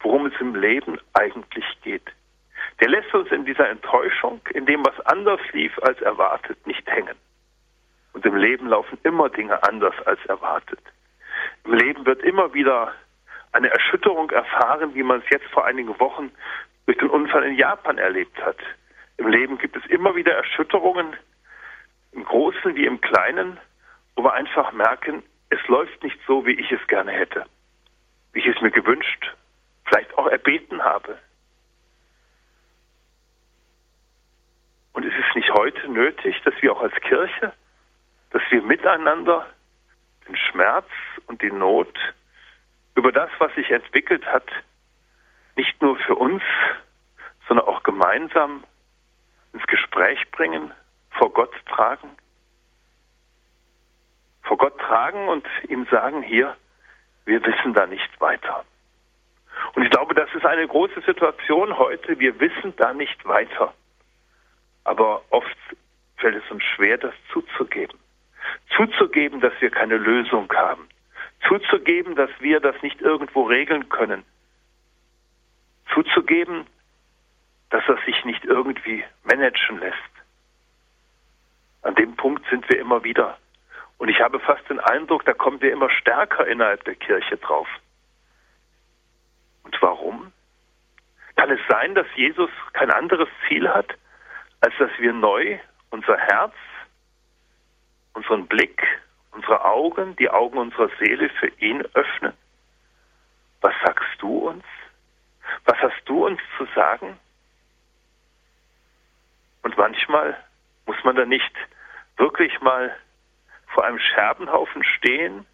[0.00, 2.10] worum es im Leben eigentlich geht.
[2.80, 7.16] Der lässt uns in dieser Enttäuschung, in dem, was anders lief als erwartet, nicht hängen.
[8.12, 10.80] Und im Leben laufen immer Dinge anders als erwartet.
[11.64, 12.92] Im Leben wird immer wieder
[13.52, 16.30] eine Erschütterung erfahren, wie man es jetzt vor einigen Wochen
[16.86, 18.58] durch den Unfall in Japan erlebt hat.
[19.16, 21.16] Im Leben gibt es immer wieder Erschütterungen,
[22.12, 23.58] im Großen wie im Kleinen,
[24.16, 27.44] wo wir einfach merken, es läuft nicht so, wie ich es gerne hätte,
[28.32, 29.34] wie ich es mir gewünscht,
[29.88, 31.18] vielleicht auch erbeten habe.
[34.92, 37.52] Und es ist nicht heute nötig, dass wir auch als Kirche,
[38.30, 39.46] dass wir miteinander
[40.26, 40.88] den Schmerz
[41.26, 41.96] und die Not
[42.94, 44.48] über das, was sich entwickelt hat,
[45.56, 46.42] nicht nur für uns,
[47.46, 48.64] sondern auch gemeinsam
[49.52, 50.72] ins Gespräch bringen,
[51.10, 52.10] vor Gott tragen,
[54.42, 56.56] vor Gott tragen und ihm sagen, hier,
[57.24, 58.64] wir wissen da nicht weiter.
[59.74, 62.18] Und ich glaube, das ist eine große Situation heute.
[62.18, 63.74] Wir wissen da nicht weiter.
[64.84, 65.56] Aber oft
[66.16, 67.98] fällt es uns schwer, das zuzugeben.
[68.76, 70.88] Zuzugeben, dass wir keine Lösung haben.
[71.46, 74.24] Zuzugeben, dass wir das nicht irgendwo regeln können.
[75.92, 76.66] Zuzugeben,
[77.70, 79.96] dass das sich nicht irgendwie managen lässt.
[81.82, 83.38] An dem Punkt sind wir immer wieder.
[83.98, 87.68] Und ich habe fast den Eindruck, da kommen wir immer stärker innerhalb der Kirche drauf.
[89.68, 90.32] Und warum?
[91.36, 93.98] Kann es sein, dass Jesus kein anderes Ziel hat,
[94.62, 95.58] als dass wir neu
[95.90, 96.54] unser Herz,
[98.14, 98.82] unseren Blick,
[99.32, 102.32] unsere Augen, die Augen unserer Seele für ihn öffnen?
[103.60, 104.64] Was sagst du uns?
[105.66, 107.18] Was hast du uns zu sagen?
[109.64, 110.34] Und manchmal
[110.86, 111.52] muss man da nicht
[112.16, 112.96] wirklich mal
[113.74, 115.44] vor einem Scherbenhaufen stehen,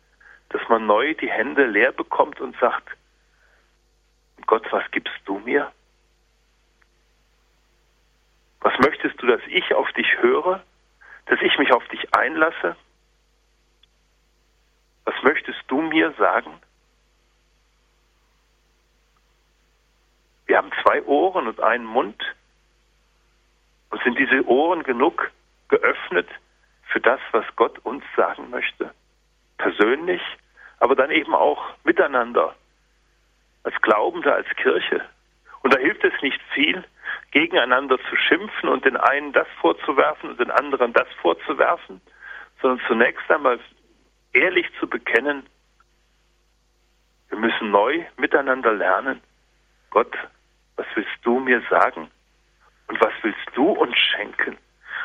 [0.50, 2.96] dass man neu die Hände leer bekommt und sagt,
[4.47, 5.73] Gott, was gibst du mir?
[8.61, 10.62] Was möchtest du, dass ich auf dich höre?
[11.27, 12.77] Dass ich mich auf dich einlasse?
[15.05, 16.53] Was möchtest du mir sagen?
[20.47, 22.23] Wir haben zwei Ohren und einen Mund.
[23.90, 25.31] Und sind diese Ohren genug
[25.68, 26.29] geöffnet
[26.88, 28.92] für das, was Gott uns sagen möchte?
[29.59, 30.23] Persönlich,
[30.81, 32.55] aber dann eben auch miteinander
[33.85, 35.03] Glaubende, als Kirche.
[35.62, 36.83] Und da hilft es nicht viel,
[37.33, 42.01] gegeneinander zu schimpfen und den einen das vorzuwerfen und den anderen das vorzuwerfen,
[42.62, 43.61] sondern zunächst einmal
[44.33, 45.44] ehrlich zu bekennen,
[47.29, 49.20] wir müssen neu miteinander lernen.
[49.90, 50.16] Gott,
[50.77, 52.11] was willst du mir sagen?
[52.88, 54.57] Und was willst du uns schenken?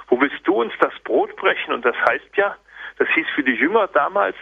[0.08, 1.74] Wo willst du uns das Brot brechen?
[1.74, 2.56] Und das heißt ja,
[2.98, 4.38] das hieß für die Jünger damals,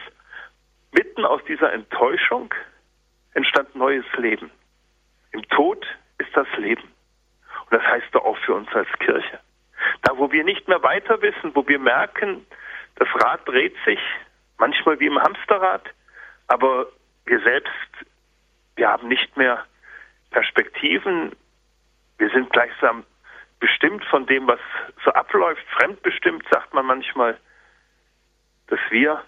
[0.92, 2.54] mitten aus dieser Enttäuschung,
[3.38, 4.50] entstand neues Leben.
[5.32, 5.86] Im Tod
[6.18, 6.82] ist das Leben.
[6.82, 9.40] Und das heißt doch auch für uns als Kirche.
[10.02, 12.46] Da, wo wir nicht mehr weiter wissen, wo wir merken,
[12.96, 14.00] das Rad dreht sich,
[14.58, 15.84] manchmal wie im Hamsterrad,
[16.48, 16.88] aber
[17.26, 17.92] wir selbst,
[18.76, 19.64] wir haben nicht mehr
[20.32, 21.36] Perspektiven,
[22.18, 23.06] wir sind gleichsam
[23.60, 24.60] bestimmt von dem, was
[25.06, 27.38] so abläuft, fremdbestimmt, sagt man manchmal,
[28.68, 29.24] dass wir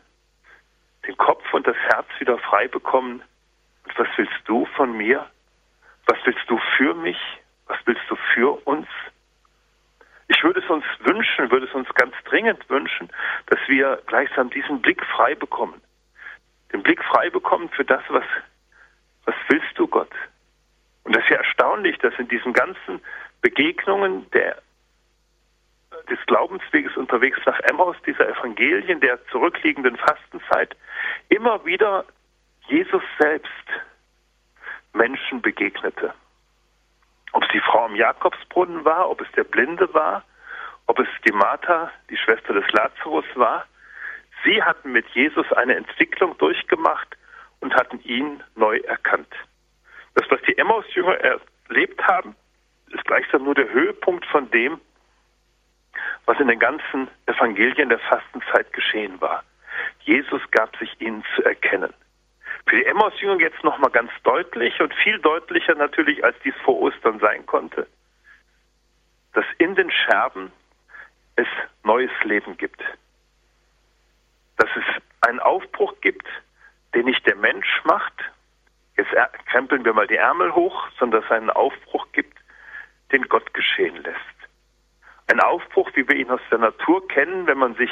[1.06, 3.22] den Kopf und das Herz wieder frei bekommen,
[3.97, 5.30] was willst du von mir?
[6.06, 7.19] Was willst du für mich?
[7.67, 8.88] Was willst du für uns?
[10.28, 13.10] Ich würde es uns wünschen, würde es uns ganz dringend wünschen,
[13.47, 15.82] dass wir gleichsam diesen Blick frei bekommen.
[16.71, 18.23] Den Blick frei bekommen für das, was,
[19.25, 20.12] was willst du, Gott?
[21.04, 23.02] Und das ist ja erstaunlich, dass in diesen ganzen
[23.41, 24.62] Begegnungen der,
[26.10, 30.75] des Glaubensweges unterwegs nach Emmaus, dieser Evangelien, der zurückliegenden Fastenzeit,
[31.30, 32.06] immer wieder
[32.69, 33.49] Jesus selbst
[34.93, 36.13] Menschen begegnete.
[37.32, 40.23] Ob es die Frau am Jakobsbrunnen war, ob es der Blinde war,
[40.88, 43.65] ob es die Martha, die Schwester des Lazarus war,
[44.43, 47.17] sie hatten mit Jesus eine Entwicklung durchgemacht
[47.60, 49.34] und hatten ihn neu erkannt.
[50.15, 51.17] Das, was die Emmaus-Jünger
[51.69, 52.36] erlebt haben,
[52.91, 54.79] ist gleichsam nur der Höhepunkt von dem,
[56.25, 59.43] was in den ganzen Evangelien der Fastenzeit geschehen war.
[60.01, 61.93] Jesus gab sich ihnen zu erkennen.
[62.69, 67.19] Für die Emmaus-Jünger jetzt nochmal ganz deutlich und viel deutlicher natürlich, als dies vor Ostern
[67.19, 67.88] sein konnte,
[69.34, 70.51] dass in den Scherben
[71.36, 71.47] es
[71.84, 72.79] neues Leben gibt.
[74.58, 76.27] Dass es einen Aufbruch gibt,
[76.93, 78.13] den nicht der Mensch macht,
[78.97, 79.10] jetzt
[79.47, 82.38] krempeln wir mal die Ärmel hoch, sondern dass es einen Aufbruch gibt,
[83.12, 84.38] den Gott geschehen lässt.
[85.31, 87.91] Ein Aufbruch, wie wir ihn aus der Natur kennen, wenn man sich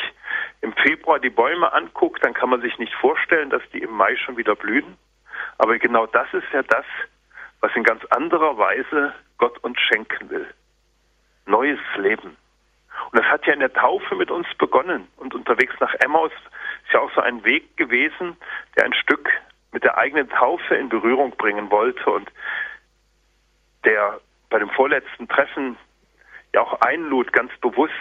[0.62, 4.16] im Februar die Bäume anguckt, dann kann man sich nicht vorstellen, dass die im Mai
[4.16, 4.98] schon wieder blühen.
[5.60, 6.86] Aber genau das ist ja das,
[7.60, 10.48] was in ganz anderer Weise Gott uns schenken will.
[11.46, 12.36] Neues Leben.
[13.12, 15.08] Und das hat ja in der Taufe mit uns begonnen.
[15.18, 16.32] Und unterwegs nach Emmaus
[16.86, 18.36] ist ja auch so ein Weg gewesen,
[18.76, 19.30] der ein Stück
[19.72, 22.32] mit der eigenen Taufe in Berührung bringen wollte und
[23.86, 24.20] der
[24.50, 25.78] bei dem vorletzten Treffen
[26.58, 27.94] ja auch einlud, ganz bewusst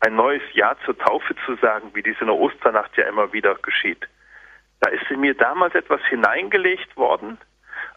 [0.00, 3.54] ein neues Ja zur Taufe zu sagen, wie dies in der Osternacht ja immer wieder
[3.56, 4.08] geschieht.
[4.80, 7.36] Da ist in mir damals etwas hineingelegt worden,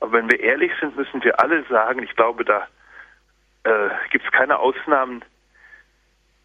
[0.02, 2.68] aber wenn wir ehrlich sind, müssen wir alle sagen, ich glaube, da
[3.64, 5.24] äh, gibt es keine Ausnahmen,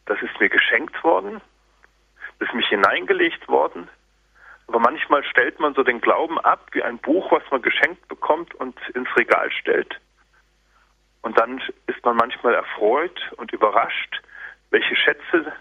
[0.07, 1.41] das ist mir geschenkt worden,
[2.39, 3.89] das ist mich hineingelegt worden,
[4.69, 8.55] aber manchmal stellt man so den Glauben ab wie ein Buch, was man geschenkt bekommt
[8.55, 9.99] und ins Regal stellt.
[11.23, 14.23] Und dann ist man manchmal erfreut und überrascht,
[14.71, 15.53] welche Schätze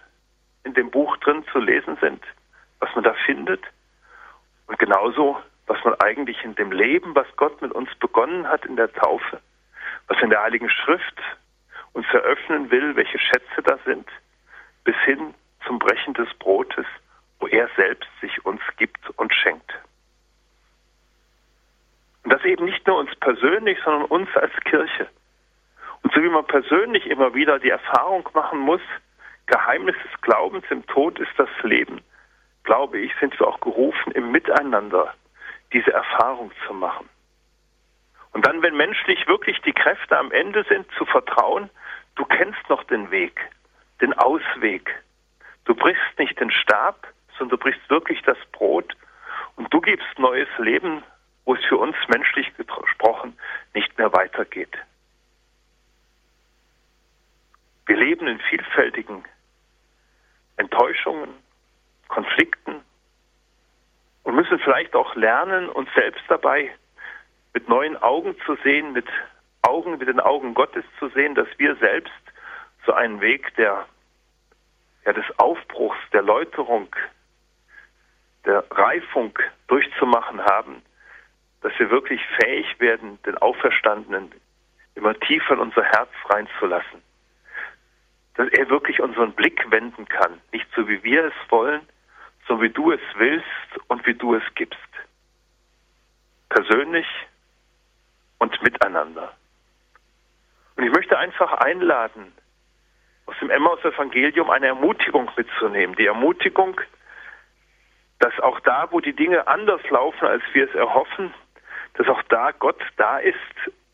[0.64, 2.24] in dem Buch drin zu lesen sind,
[2.80, 3.64] was man da findet.
[4.68, 8.76] Und genauso, was man eigentlich in dem Leben, was Gott mit uns begonnen hat in
[8.76, 9.40] der Taufe,
[10.08, 11.22] was in der Heiligen Schrift
[11.94, 14.08] uns eröffnen will, welche Schätze da sind,
[14.84, 15.34] bis hin
[15.66, 16.86] zum Brechen des Brotes,
[17.40, 19.74] wo er selbst sich uns gibt und schenkt.
[22.24, 25.08] Und das eben nicht nur uns persönlich, sondern uns als Kirche.
[26.04, 28.82] Und so wie man persönlich immer wieder die Erfahrung machen muss,
[29.48, 32.02] Geheimnis des Glaubens im Tod ist das Leben,
[32.64, 35.14] glaube ich, sind wir auch gerufen, im Miteinander
[35.72, 37.08] diese Erfahrung zu machen.
[38.34, 41.70] Und dann, wenn menschlich wirklich die Kräfte am Ende sind, zu vertrauen,
[42.16, 43.40] du kennst noch den Weg,
[44.02, 44.94] den Ausweg.
[45.66, 47.08] Du brichst nicht den Stab,
[47.38, 48.96] sondern du brichst wirklich das Brot
[49.56, 51.04] und du gibst neues Leben,
[51.46, 53.38] wo es für uns menschlich gesprochen
[53.74, 54.78] nicht mehr weitergeht.
[57.88, 59.24] Wir leben in vielfältigen
[60.58, 61.30] Enttäuschungen,
[62.10, 62.82] Konflikten
[64.24, 66.76] und müssen vielleicht auch lernen, uns selbst dabei
[67.54, 69.08] mit neuen Augen zu sehen, mit
[69.62, 72.12] Augen, mit den Augen Gottes zu sehen, dass wir selbst
[72.86, 73.86] so einen Weg der,
[75.06, 76.94] ja, des Aufbruchs, der Läuterung,
[78.46, 79.32] der Reifung
[79.68, 80.82] durchzumachen haben,
[81.62, 84.32] dass wir wirklich fähig werden, den Auferstandenen
[84.96, 87.07] immer tiefer in unser Herz reinzulassen
[88.38, 90.40] dass er wirklich unseren Blick wenden kann.
[90.52, 91.82] Nicht so, wie wir es wollen,
[92.48, 93.46] sondern wie du es willst
[93.88, 94.78] und wie du es gibst.
[96.50, 97.08] Persönlich
[98.38, 99.34] und miteinander.
[100.76, 102.32] Und ich möchte einfach einladen,
[103.26, 105.96] aus dem Emmaus-Evangelium eine Ermutigung mitzunehmen.
[105.96, 106.80] Die Ermutigung,
[108.20, 111.34] dass auch da, wo die Dinge anders laufen, als wir es erhoffen,
[111.96, 113.36] dass auch da Gott da ist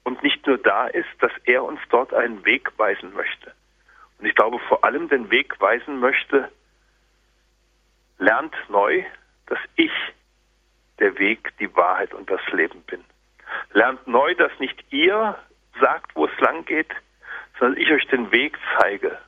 [0.04, 3.54] und nicht nur da ist, dass er uns dort einen Weg weisen möchte.
[4.24, 6.50] Und ich glaube, vor allem den Weg weisen möchte,
[8.20, 9.04] lernt neu,
[9.48, 9.92] dass ich
[11.00, 13.04] der Weg, die Wahrheit und das Leben bin.
[13.74, 15.38] Lernt neu, dass nicht ihr
[15.82, 16.90] sagt, wo es lang geht,
[17.60, 19.20] sondern ich euch den Weg zeige,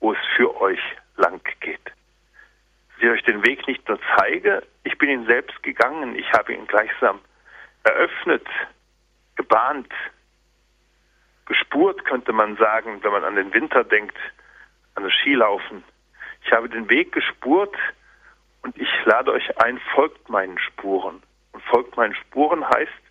[0.00, 0.82] wo es für euch
[1.16, 1.86] lang geht.
[1.86, 6.52] Dass ich euch den Weg nicht nur zeige, ich bin ihn selbst gegangen, ich habe
[6.52, 7.20] ihn gleichsam
[7.84, 8.46] eröffnet,
[9.36, 9.90] gebahnt,
[11.50, 14.16] gespurt, könnte man sagen, wenn man an den Winter denkt,
[14.94, 15.82] an das Skilaufen.
[16.44, 17.76] Ich habe den Weg gespurt
[18.62, 21.20] und ich lade euch ein, folgt meinen Spuren.
[21.50, 23.02] Und folgt meinen Spuren heißt,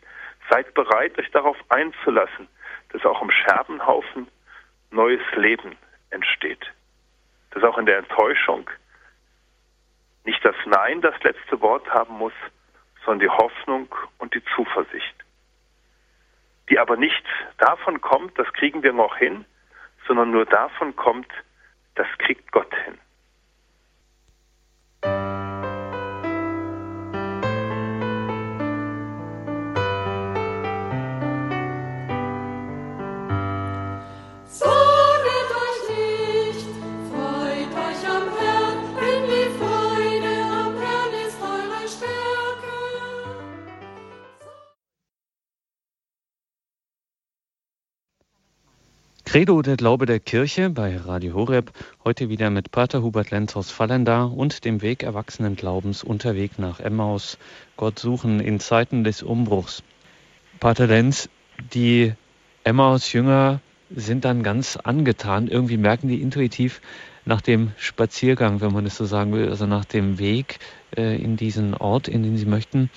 [0.49, 2.47] seid bereit, euch darauf einzulassen,
[2.93, 4.29] dass auch im Scherbenhaufen
[4.89, 5.75] neues Leben
[6.09, 6.65] entsteht.
[7.51, 8.69] Dass auch in der Enttäuschung
[10.23, 12.33] nicht das Nein das letzte Wort haben muss,
[13.03, 15.18] sondern die Hoffnung und die Zuversicht
[16.69, 17.23] die aber nicht
[17.57, 19.45] davon kommt, das kriegen wir noch hin,
[20.07, 21.31] sondern nur davon kommt,
[21.95, 22.97] das kriegt Gott hin.
[49.31, 51.71] Credo, der Glaube der Kirche bei Radio Horeb.
[52.03, 56.79] Heute wieder mit Pater Hubert Lenz aus Fallenda und dem Weg erwachsenen Glaubens unterwegs nach
[56.79, 57.37] Emmaus.
[57.77, 59.83] Gott suchen in Zeiten des Umbruchs.
[60.59, 61.29] Pater Lenz,
[61.75, 62.13] die
[62.63, 63.61] Emmaus-Jünger
[63.95, 65.47] sind dann ganz angetan.
[65.47, 66.81] Irgendwie merken die intuitiv,
[67.23, 70.57] nach dem Spaziergang, wenn man es so sagen will, also nach dem Weg
[70.97, 72.89] äh, in diesen Ort, in den Sie möchten,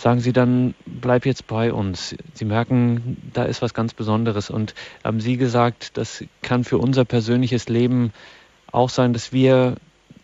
[0.00, 2.16] sagen Sie dann, bleib jetzt bei uns.
[2.34, 4.48] Sie merken, da ist was ganz Besonderes.
[4.48, 4.74] Und
[5.04, 8.12] haben Sie gesagt, das kann für unser persönliches Leben
[8.72, 9.76] auch sein, dass wir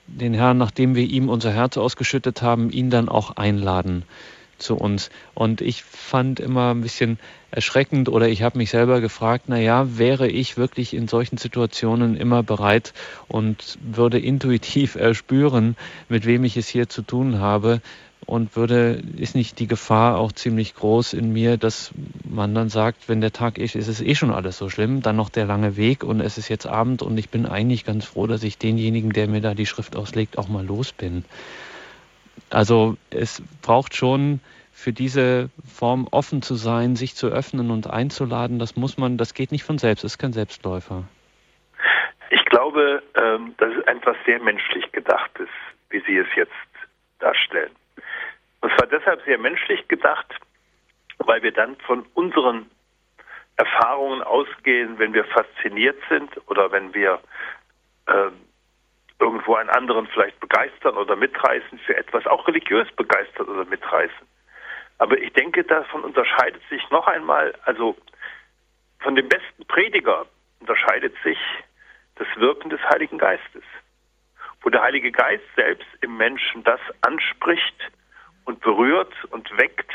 [0.06, 4.04] den Herrn, nachdem wir ihm unser Herz ausgeschüttet haben, ihn dann auch einladen
[4.58, 5.10] zu uns.
[5.34, 7.18] Und ich fand immer ein bisschen
[7.50, 12.16] erschreckend oder ich habe mich selber gefragt, na ja, wäre ich wirklich in solchen Situationen
[12.16, 12.94] immer bereit
[13.28, 15.76] und würde intuitiv erspüren,
[16.08, 17.82] mit wem ich es hier zu tun habe
[18.26, 21.92] und würde, ist nicht die Gefahr auch ziemlich groß in mir, dass
[22.28, 25.14] man dann sagt, wenn der Tag ist, ist es eh schon alles so schlimm, dann
[25.14, 28.26] noch der lange Weg und es ist jetzt Abend und ich bin eigentlich ganz froh,
[28.26, 31.24] dass ich denjenigen, der mir da die Schrift auslegt, auch mal los bin.
[32.50, 34.40] Also es braucht schon
[34.72, 39.34] für diese Form offen zu sein, sich zu öffnen und einzuladen, das muss man, das
[39.34, 41.04] geht nicht von selbst, ist kein Selbstläufer.
[42.30, 45.48] Ich glaube, ähm, dass es etwas sehr menschlich gedacht ist,
[45.90, 46.52] wie Sie es jetzt
[47.20, 47.70] darstellen.
[48.66, 50.26] Und zwar deshalb sehr menschlich gedacht,
[51.18, 52.68] weil wir dann von unseren
[53.54, 57.20] Erfahrungen ausgehen, wenn wir fasziniert sind oder wenn wir
[58.06, 58.30] äh,
[59.20, 64.26] irgendwo einen anderen vielleicht begeistern oder mitreißen für etwas, auch religiös begeistern oder mitreißen.
[64.98, 67.96] Aber ich denke, davon unterscheidet sich noch einmal, also
[68.98, 70.26] von dem besten Prediger
[70.58, 71.38] unterscheidet sich
[72.16, 73.62] das Wirken des Heiligen Geistes,
[74.62, 77.92] wo der Heilige Geist selbst im Menschen das anspricht
[78.46, 79.92] und berührt und weckt,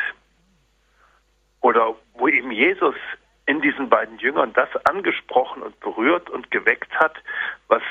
[1.62, 2.96] oder wo eben Jesus
[3.46, 7.16] in diesen beiden Jüngern das angesprochen und berührt und geweckt hat,
[7.68, 7.82] was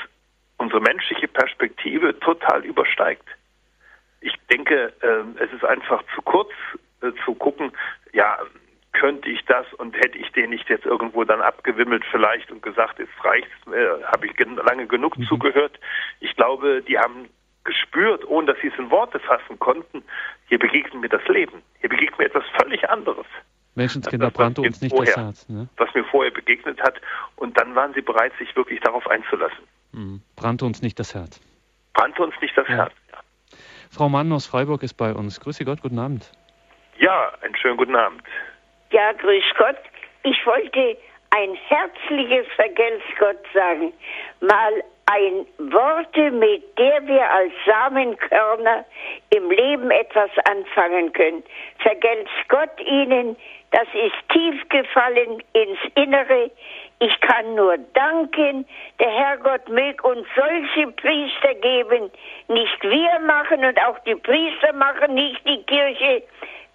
[0.57, 3.27] unsere menschliche Perspektive total übersteigt.
[4.21, 6.51] Ich denke, ähm, es ist einfach zu kurz
[7.01, 7.71] äh, zu gucken,
[8.13, 8.37] ja,
[8.93, 12.99] könnte ich das und hätte ich den nicht jetzt irgendwo dann abgewimmelt vielleicht und gesagt,
[12.99, 15.23] jetzt reicht's, äh, habe ich gen lange genug mhm.
[15.23, 15.79] zugehört.
[16.19, 17.29] Ich glaube, die haben
[17.91, 20.03] gespürt, ohne dass sie es in Worte fassen konnten,
[20.47, 21.61] hier begegnet mir das Leben.
[21.79, 23.25] Hier begegnet mir etwas völlig anderes.
[23.75, 25.49] Menschenskinder brannte uns nicht vorher, das Herz.
[25.49, 25.69] Ne?
[25.77, 26.95] Was mir vorher begegnet hat.
[27.37, 29.63] Und dann waren sie bereit, sich wirklich darauf einzulassen.
[29.93, 30.21] Mhm.
[30.35, 31.39] Brannte uns nicht das Herz.
[31.93, 32.75] Brannte uns nicht das ja.
[32.75, 33.19] Herz, ja.
[33.89, 35.39] Frau Mann aus Freiburg ist bei uns.
[35.39, 36.31] Grüße Gott, guten Abend.
[36.97, 38.23] Ja, einen schönen guten Abend.
[38.91, 39.77] Ja, grüß Gott.
[40.23, 40.97] Ich wollte
[41.31, 43.93] ein herzliches Vergelt's Gott sagen.
[44.41, 48.85] Mal ein Worte, mit der wir als Samenkörner
[49.31, 51.43] im Leben etwas anfangen können.
[51.79, 53.35] Vergelt's Gott Ihnen,
[53.71, 56.51] das ist tief gefallen ins Innere.
[56.99, 58.65] Ich kann nur danken,
[58.99, 62.11] der Herrgott möge uns solche Priester geben.
[62.47, 66.23] Nicht wir machen und auch die Priester machen nicht die Kirche.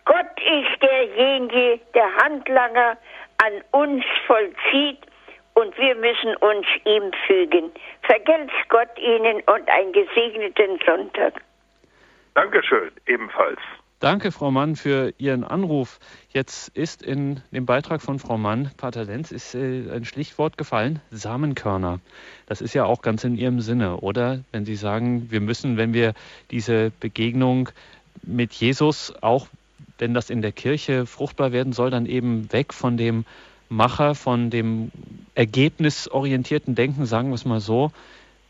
[0.05, 2.97] Gott ist derjenige, der Handlanger
[3.39, 4.99] an uns vollzieht
[5.57, 7.73] und wir müssen uns ihm fügen.
[8.03, 11.41] Vergelt's Gott Ihnen und einen gesegneten Sonntag.
[12.35, 13.59] Dankeschön, ebenfalls.
[13.99, 15.99] Danke, Frau Mann, für Ihren Anruf.
[16.29, 21.01] Jetzt ist in dem Beitrag von Frau Mann, Pater Lenz, ist äh, ein Stichwort gefallen,
[21.11, 22.01] Samenkörner.
[22.45, 24.41] Das ist ja auch ganz in Ihrem Sinne, oder?
[24.53, 26.13] Wenn Sie sagen, wir müssen, wenn wir
[26.51, 27.71] diese Begegnung
[28.23, 29.49] mit Jesus, auch
[29.97, 33.25] wenn das in der Kirche fruchtbar werden soll, dann eben weg von dem
[33.69, 34.91] Macher, von dem
[35.35, 37.91] ergebnisorientierten Denken, sagen wir es mal so,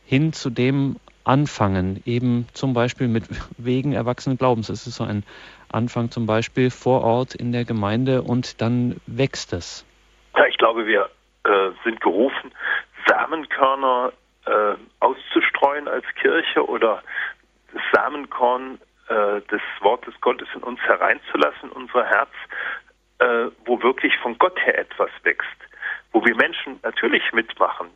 [0.04, 3.24] hin zu dem Anfangen, eben zum Beispiel mit
[3.58, 4.68] Wegen erwachsenen Glaubens.
[4.68, 5.24] Es ist so ein
[5.68, 9.84] Anfang zum Beispiel vor Ort in der Gemeinde und dann wächst es.
[10.36, 11.10] Ja, ich glaube, wir
[11.44, 12.52] äh, sind gerufen,
[13.06, 14.12] Samenkörner
[14.46, 17.02] äh, auszustreuen als Kirche oder
[17.72, 22.30] das Samenkorn äh, des Wortes Gottes in uns hereinzulassen, unser Herz,
[23.18, 25.48] äh, wo wirklich von Gott her etwas wächst,
[26.12, 27.88] wo wir Menschen natürlich mitmachen.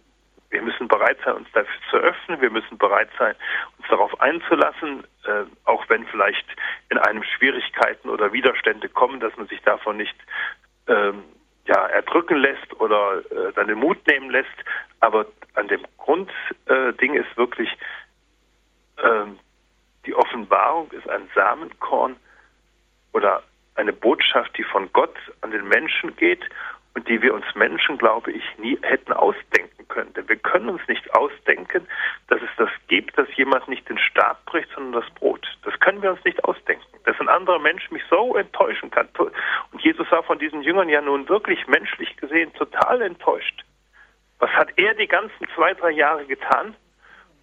[0.50, 2.40] Wir müssen bereit sein, uns dafür zu öffnen.
[2.40, 3.36] Wir müssen bereit sein,
[3.78, 6.46] uns darauf einzulassen, äh, auch wenn vielleicht
[6.88, 10.16] in einem Schwierigkeiten oder Widerstände kommen, dass man sich davon nicht
[10.88, 11.22] ähm,
[11.66, 14.48] ja, erdrücken lässt oder äh, dann den Mut nehmen lässt.
[14.98, 17.70] Aber an dem Grundding äh, ist wirklich,
[19.02, 19.38] ähm,
[20.04, 22.16] die Offenbarung ist ein Samenkorn
[23.12, 23.44] oder
[23.80, 26.44] eine Botschaft, die von Gott an den Menschen geht
[26.94, 30.12] und die wir uns Menschen, glaube ich, nie hätten ausdenken können.
[30.14, 31.86] Denn wir können uns nicht ausdenken,
[32.28, 35.46] dass es das gibt, dass jemand nicht den Stab bricht, sondern das Brot.
[35.64, 36.84] Das können wir uns nicht ausdenken.
[37.04, 39.08] Dass ein anderer Mensch mich so enttäuschen kann.
[39.18, 43.64] Und Jesus war von diesen Jüngern ja nun wirklich menschlich gesehen total enttäuscht.
[44.38, 46.74] Was hat er die ganzen zwei, drei Jahre getan?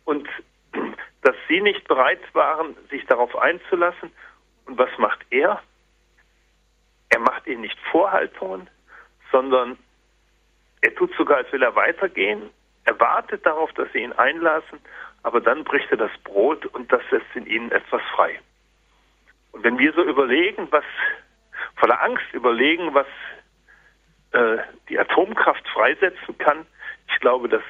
[0.04, 0.28] Und
[1.22, 4.12] dass sie nicht bereit waren, sich darauf einzulassen.
[4.66, 5.62] Und was macht er?
[7.10, 8.70] Er macht ihnen nicht Vorhaltungen,
[9.32, 9.78] sondern
[10.82, 12.50] er tut sogar, als will er weitergehen.
[12.86, 14.80] Er wartet darauf, dass sie ihn einlassen,
[15.24, 18.40] aber dann bricht er das Brot und das setzt in ihnen etwas frei.
[19.52, 20.86] Und wenn wir so überlegen, was
[21.76, 23.08] voller Angst überlegen, was
[24.32, 24.58] äh,
[24.90, 26.66] die Atomkraft freisetzen kann,
[27.10, 27.64] ich glaube, dass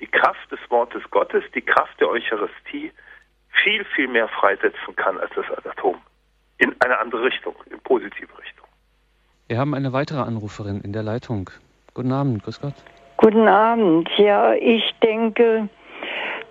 [0.00, 2.92] die Kraft des Wortes Gottes, die Kraft der Eucharistie
[3.62, 6.00] viel, viel mehr freisetzen kann als das Atom.
[6.58, 8.55] In eine andere Richtung, in positive Richtung.
[9.48, 11.50] Wir haben eine weitere Anruferin in der Leitung.
[11.94, 12.74] Guten Abend, grüß Gott.
[13.16, 14.10] Guten Abend.
[14.16, 15.68] Ja, ich denke,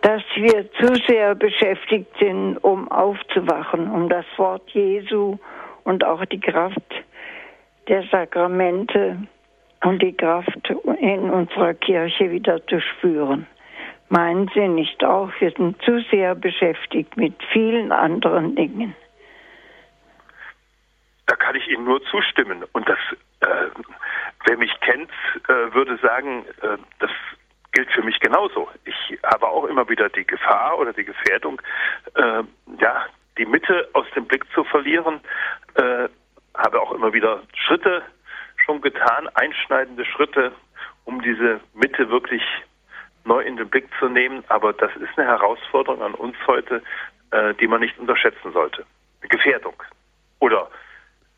[0.01, 5.37] dass wir zu sehr beschäftigt sind, um aufzuwachen, um das Wort Jesu
[5.83, 7.03] und auch die Kraft
[7.89, 9.17] der Sakramente
[9.83, 13.45] und die Kraft in unserer Kirche wieder zu spüren.
[14.07, 18.95] Meinen Sie nicht auch, wir sind zu sehr beschäftigt mit vielen anderen Dingen.
[21.27, 22.63] Da kann ich Ihnen nur zustimmen.
[22.73, 22.99] Und das,
[23.41, 23.69] äh,
[24.45, 25.09] wer mich kennt,
[25.47, 27.11] äh, würde sagen, äh, das
[27.71, 28.69] gilt für mich genauso.
[28.85, 31.61] Ich habe auch immer wieder die Gefahr oder die Gefährdung,
[32.15, 32.43] äh,
[32.79, 33.05] ja,
[33.37, 35.19] die Mitte aus dem Blick zu verlieren.
[35.75, 36.07] Äh,
[36.55, 38.01] habe auch immer wieder Schritte
[38.65, 40.53] schon getan, einschneidende Schritte,
[41.03, 42.41] um diese Mitte wirklich
[43.25, 44.43] neu in den Blick zu nehmen.
[44.47, 46.81] Aber das ist eine Herausforderung an uns heute,
[47.31, 48.85] äh, die man nicht unterschätzen sollte.
[49.21, 49.75] Eine Gefährdung.
[50.39, 50.69] Oder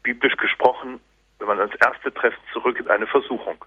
[0.08, 1.02] biblisch gesprochen,
[1.38, 3.58] wenn man ans erste Treffen zurück, eine Versuchung.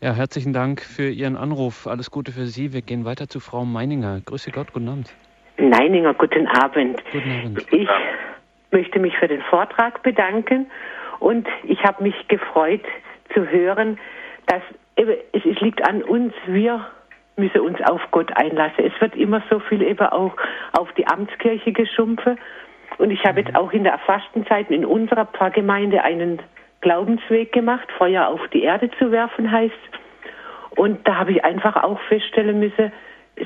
[0.00, 1.86] Ja, herzlichen Dank für Ihren Anruf.
[1.86, 2.74] Alles Gute für Sie.
[2.74, 4.20] Wir gehen weiter zu Frau Meininger.
[4.24, 5.14] Grüße Gott, guten Abend.
[5.56, 7.02] Meininger, guten Abend.
[7.10, 7.66] Guten Abend.
[7.72, 7.88] Ich
[8.70, 10.70] möchte mich für den Vortrag bedanken
[11.18, 12.84] und ich habe mich gefreut
[13.32, 13.98] zu hören,
[14.46, 14.62] dass
[14.96, 16.86] es, es liegt an uns, wir
[17.36, 18.84] müssen uns auf Gott einlassen.
[18.84, 20.36] Es wird immer so viel eben auch
[20.72, 22.38] auf die Amtskirche geschumpfen
[22.96, 26.40] und ich habe jetzt auch in der Fastenzeit in unserer Pfarrgemeinde einen
[26.80, 29.74] Glaubensweg gemacht, Feuer auf die Erde zu werfen heißt.
[30.70, 32.92] Und da habe ich einfach auch feststellen müssen,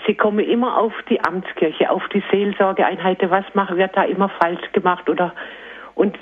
[0.07, 4.73] sie kommen immer auf die Amtskirche, auf die Seelsorgeeinheiten, was macht, wird da immer falsch
[4.73, 5.35] gemacht oder
[5.95, 6.19] und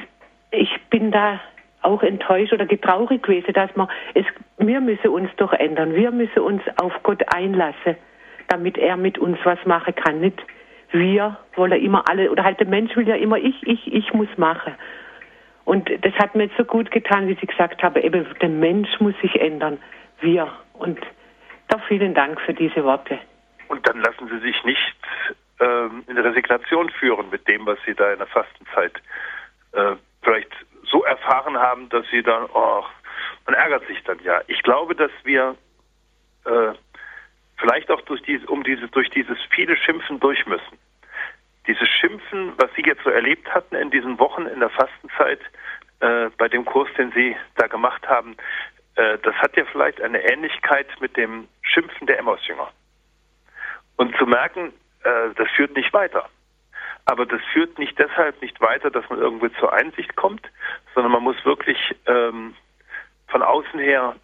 [0.51, 1.41] ich bin da
[1.83, 4.27] auch enttäuscht oder getraurig gewesen, dass man es,
[4.59, 7.97] wir müssen uns doch ändern, wir müssen uns auf Gott einlassen,
[8.49, 10.43] damit er mit uns was machen kann, nicht
[10.93, 14.29] wir wollen immer alle, oder halt der Mensch will ja immer ich, ich, ich muss
[14.37, 14.75] machen.
[15.65, 18.89] Und das hat mir jetzt so gut getan, wie Sie gesagt haben, eben der Mensch
[18.99, 19.79] muss sich ändern,
[20.21, 20.51] wir.
[20.75, 20.99] Und
[21.69, 23.19] da vielen Dank für diese Worte.
[23.69, 24.97] Und dann lassen Sie sich nicht
[25.61, 28.95] ähm, in Resignation führen mit dem, was Sie da in der Fastenzeit
[29.73, 30.51] äh, vielleicht
[30.91, 32.83] so erfahren haben, dass Sie dann, oh,
[33.47, 34.41] man ärgert sich dann ja.
[34.49, 35.55] Ich glaube, dass wir
[36.47, 36.73] äh,
[37.61, 40.79] vielleicht auch durch diese, um dieses, durch dieses viele Schimpfen durch müssen.
[41.67, 45.41] Dieses Schimpfen, was Sie jetzt so erlebt hatten in diesen Wochen in der Fastenzeit,
[46.01, 48.37] äh, bei dem Kurs, den Sie da gemacht haben,
[48.97, 52.71] äh, das hat ja vielleicht eine Ähnlichkeit mit dem Schimpfen der Emmausjünger.
[53.97, 54.73] Und zu merken,
[55.05, 56.29] äh, das führt nicht weiter.
[57.05, 60.47] Aber das führt nicht deshalb nicht weiter, dass man irgendwie zur Einsicht kommt,
[60.95, 62.55] sondern man muss wirklich ähm,
[63.29, 64.17] von außen her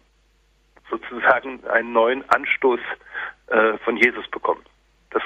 [0.89, 2.79] sozusagen einen neuen Anstoß
[3.47, 4.63] äh, von Jesus bekommen.
[5.11, 5.23] Das,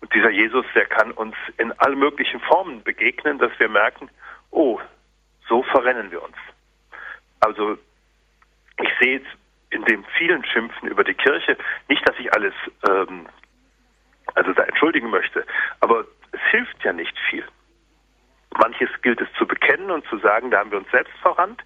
[0.00, 4.10] und dieser Jesus, der kann uns in all möglichen Formen begegnen, dass wir merken,
[4.50, 4.80] oh,
[5.48, 6.36] so verrennen wir uns.
[7.40, 7.78] Also
[8.80, 9.30] ich sehe jetzt
[9.70, 11.56] in dem vielen Schimpfen über die Kirche
[11.88, 12.54] nicht, dass ich alles
[12.88, 13.26] ähm,
[14.34, 15.44] also da entschuldigen möchte,
[15.80, 17.44] aber es hilft ja nicht viel.
[18.58, 21.62] Manches gilt es zu bekennen und zu sagen, da haben wir uns selbst verrannt.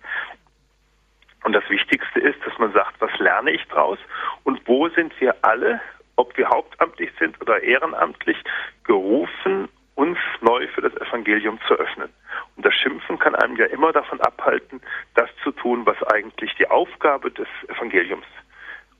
[1.46, 4.00] Und das Wichtigste ist, dass man sagt, was lerne ich draus
[4.42, 5.80] und wo sind wir alle,
[6.16, 8.36] ob wir hauptamtlich sind oder ehrenamtlich,
[8.82, 12.12] gerufen, uns neu für das Evangelium zu öffnen.
[12.56, 14.80] Und das Schimpfen kann einem ja immer davon abhalten,
[15.14, 18.26] das zu tun, was eigentlich die Aufgabe des Evangeliums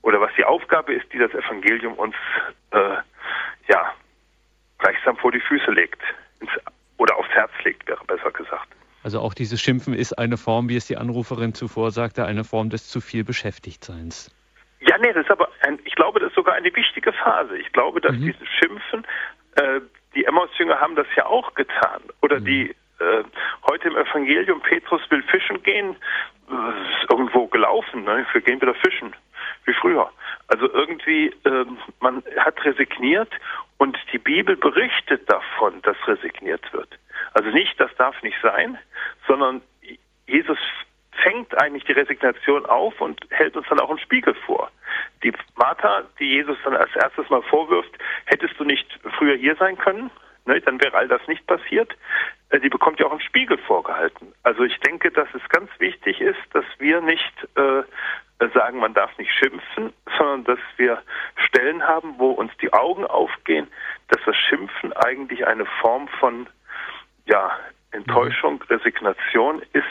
[0.01, 2.15] oder was die Aufgabe ist, die das Evangelium uns
[2.71, 2.95] äh,
[3.67, 3.93] ja
[4.77, 6.01] gleichsam vor die Füße legt
[6.39, 6.51] ins,
[6.95, 8.76] oder aufs Herz legt, wäre besser gesagt.
[9.07, 12.69] Also auch dieses Schimpfen ist eine Form, wie es die Anruferin zuvor sagte, eine Form
[12.69, 14.35] des zu viel Beschäftigtseins.
[14.81, 17.57] Ja, nee, das ist aber, ein, ich glaube, das ist sogar eine wichtige Phase.
[17.57, 18.25] Ich glaube, dass mhm.
[18.25, 19.07] dieses Schimpfen,
[19.55, 19.79] äh,
[20.13, 22.01] die Emmaus-Jünger haben das ja auch getan.
[22.21, 22.43] Oder mhm.
[22.43, 23.23] die äh,
[23.65, 25.95] heute im Evangelium, Petrus will fischen gehen,
[26.49, 28.25] ist irgendwo gelaufen, ne?
[28.33, 29.15] wir gehen wieder fischen,
[29.63, 30.11] wie früher.
[30.49, 31.65] Also irgendwie, äh,
[32.01, 33.31] man hat resigniert
[33.77, 36.89] und die Bibel berichtet davon, dass resigniert wird.
[37.33, 38.77] Also nicht, das darf nicht sein,
[39.27, 39.61] sondern
[40.27, 40.57] Jesus
[41.23, 44.69] fängt eigentlich die Resignation auf und hält uns dann auch einen Spiegel vor.
[45.23, 47.91] Die Martha, die Jesus dann als erstes mal vorwirft,
[48.25, 48.87] hättest du nicht
[49.17, 50.11] früher hier sein können,
[50.45, 51.95] ne, dann wäre all das nicht passiert.
[52.49, 54.33] Äh, die bekommt ja auch einen Spiegel vorgehalten.
[54.43, 57.83] Also ich denke, dass es ganz wichtig ist, dass wir nicht äh,
[58.53, 61.01] sagen, man darf nicht schimpfen, sondern dass wir
[61.47, 63.67] Stellen haben, wo uns die Augen aufgehen,
[64.09, 66.47] dass das Schimpfen eigentlich eine Form von
[67.27, 67.51] ja,
[67.91, 69.85] Enttäuschung, Resignation ist,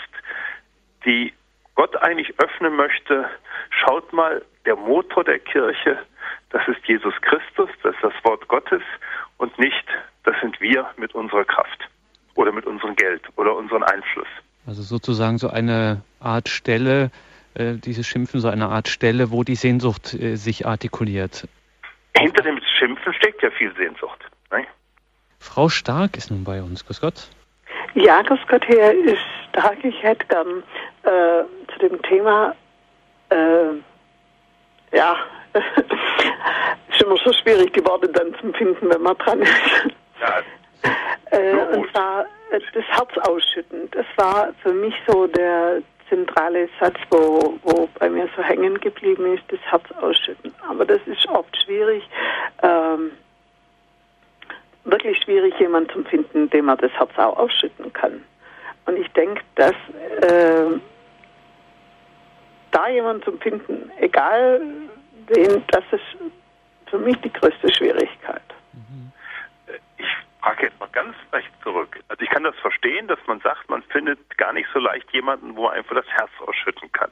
[1.04, 1.32] die
[1.74, 3.28] Gott eigentlich öffnen möchte.
[3.70, 5.98] Schaut mal, der Motor der Kirche,
[6.50, 8.82] das ist Jesus Christus, das ist das Wort Gottes
[9.38, 9.84] und nicht,
[10.24, 11.88] das sind wir mit unserer Kraft
[12.34, 14.28] oder mit unserem Geld oder unserem Einfluss.
[14.66, 17.10] Also sozusagen so eine Art Stelle,
[17.54, 21.48] äh, dieses Schimpfen, so eine Art Stelle, wo die Sehnsucht äh, sich artikuliert.
[22.18, 24.24] Hinter dem Schimpfen steckt ja viel Sehnsucht.
[24.50, 24.66] Ne?
[25.38, 26.84] Frau Stark ist nun bei uns.
[26.84, 27.28] Grüß Gott.
[27.94, 29.18] Ja, grüß Gott, Herr ist
[29.48, 29.82] Stark.
[29.82, 30.62] Ich hätte gern
[31.02, 32.54] äh, zu dem Thema,
[33.30, 35.16] äh, ja,
[35.54, 39.52] ist immer so schwierig, die Worte dann zu finden, wenn man dran ist.
[40.20, 41.38] Ja.
[41.38, 43.88] äh, und zwar äh, das Herz ausschütten.
[43.92, 49.34] Das war für mich so der zentrale Satz, wo, wo bei mir so hängen geblieben
[49.34, 50.54] ist, das Herz ausschütten.
[50.68, 52.02] Aber das ist oft schwierig,
[52.62, 53.12] ähm,
[54.86, 58.22] wirklich schwierig, jemanden zu finden, dem man das Herz auch ausschütten kann.
[58.86, 59.74] Und ich denke, dass
[60.22, 60.78] äh,
[62.70, 64.60] da jemanden zu finden, egal
[65.28, 66.16] wen, das ist
[66.88, 68.42] für mich die größte Schwierigkeit.
[69.98, 70.06] Ich
[70.40, 71.98] frage jetzt mal ganz recht zurück.
[72.08, 75.56] Also ich kann das verstehen, dass man sagt, man findet gar nicht so leicht jemanden,
[75.56, 77.10] wo man einfach das Herz ausschütten kann.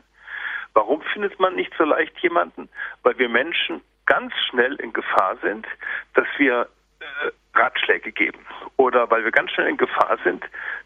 [0.75, 2.68] Warum findet man nicht so leicht jemanden?
[3.03, 5.66] Weil wir Menschen ganz schnell in Gefahr sind,
[6.14, 6.68] dass wir
[7.55, 8.44] Ratschläge geben
[8.76, 10.44] oder weil wir ganz schnell in Gefahr sind,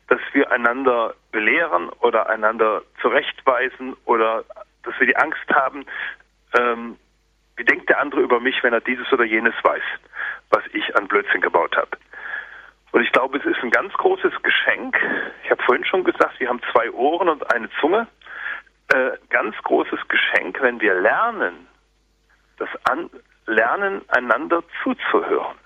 [0.09, 4.45] dass wir einander belehren oder einander zurechtweisen oder
[4.83, 5.87] dass wir die Angst haben,
[6.59, 6.97] ähm,
[7.57, 9.83] wie denkt der andere über mich, wenn er dieses oder jenes weiß,
[10.51, 11.91] was ich an Blödsinn gebaut habe.
[12.93, 14.97] Und ich glaube, es ist ein ganz großes Geschenk.
[15.45, 18.07] Ich habe vorhin schon gesagt, wir haben zwei Ohren und eine Zunge.
[18.95, 21.69] Äh, ganz großes Geschenk, wenn wir lernen,
[22.57, 23.11] das an,
[23.45, 25.57] lernen, einander zuzuhören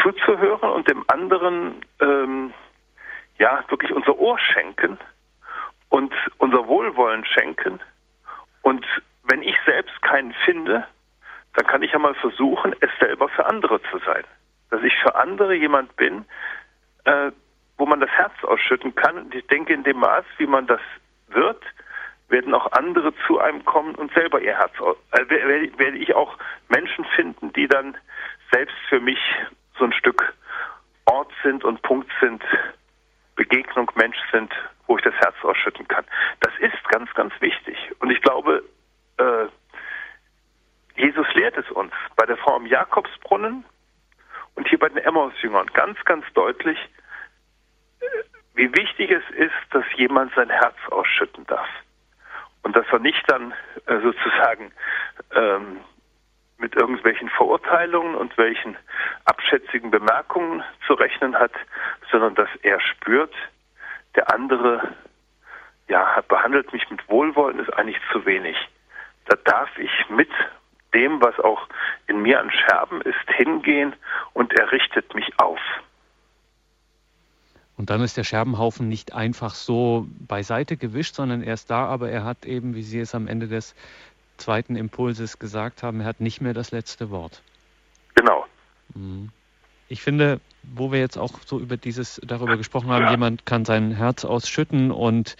[0.00, 2.54] zuzuhören und dem anderen ähm,
[3.38, 4.98] ja wirklich unser Ohr schenken
[5.88, 7.80] und unser Wohlwollen schenken.
[8.62, 8.86] Und
[9.24, 10.86] wenn ich selbst keinen finde,
[11.54, 14.24] dann kann ich ja mal versuchen, es selber für andere zu sein.
[14.70, 16.24] Dass ich für andere jemand bin,
[17.04, 17.30] äh,
[17.76, 19.18] wo man das Herz ausschütten kann.
[19.18, 20.80] Und ich denke, in dem Maß, wie man das
[21.28, 21.62] wird,
[22.28, 24.96] werden auch andere zu einem kommen und selber ihr Herz aus.
[25.10, 26.38] Äh, werde ich auch
[26.68, 27.96] Menschen finden, die dann
[28.50, 29.18] selbst für mich
[29.78, 30.34] so ein Stück
[31.06, 32.42] Ort sind und Punkt sind,
[33.34, 34.52] Begegnung Mensch sind,
[34.86, 36.04] wo ich das Herz ausschütten kann.
[36.40, 37.76] Das ist ganz, ganz wichtig.
[37.98, 38.62] Und ich glaube,
[39.18, 39.46] äh,
[40.96, 43.64] Jesus lehrt es uns bei der Frau am Jakobsbrunnen
[44.54, 46.78] und hier bei den Emmaus-Jüngern ganz, ganz deutlich,
[48.00, 48.04] äh,
[48.54, 51.68] wie wichtig es ist, dass jemand sein Herz ausschütten darf.
[52.62, 53.52] Und dass er nicht dann
[53.86, 54.72] äh, sozusagen
[55.34, 55.80] ähm,
[56.62, 58.76] mit irgendwelchen Verurteilungen und welchen
[59.26, 61.52] abschätzigen Bemerkungen zu rechnen hat,
[62.10, 63.34] sondern dass er spürt,
[64.14, 64.94] der andere
[65.88, 68.56] ja, behandelt mich mit Wohlwollen, ist eigentlich zu wenig.
[69.26, 70.30] Da darf ich mit
[70.94, 71.68] dem, was auch
[72.06, 73.94] in mir an Scherben ist, hingehen
[74.32, 75.60] und er richtet mich auf.
[77.76, 82.10] Und dann ist der Scherbenhaufen nicht einfach so beiseite gewischt, sondern er ist da, aber
[82.10, 83.74] er hat eben, wie Sie es am Ende des
[84.42, 87.42] zweiten Impulses gesagt haben, er hat nicht mehr das letzte Wort.
[88.14, 88.44] Genau.
[88.94, 89.30] Mhm.
[89.88, 93.92] Ich finde, wo wir jetzt auch so über dieses darüber gesprochen haben, jemand kann sein
[93.92, 95.36] Herz ausschütten und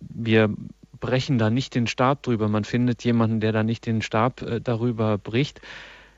[0.00, 0.54] wir
[1.00, 2.48] brechen da nicht den Stab drüber.
[2.48, 5.60] Man findet jemanden, der da nicht den Stab äh, darüber bricht.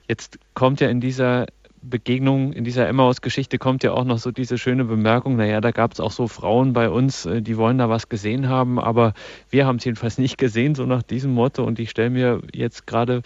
[0.08, 1.46] Jetzt kommt ja in dieser
[1.83, 5.93] Begegnung, in dieser Emmaus-Geschichte kommt ja auch noch so diese schöne Bemerkung, naja, da gab
[5.93, 9.14] es auch so Frauen bei uns, äh, die wollen da was gesehen haben, aber
[9.51, 11.64] wir haben es jedenfalls nicht gesehen, so nach diesem Motto.
[11.64, 13.22] Und ich stelle mir jetzt gerade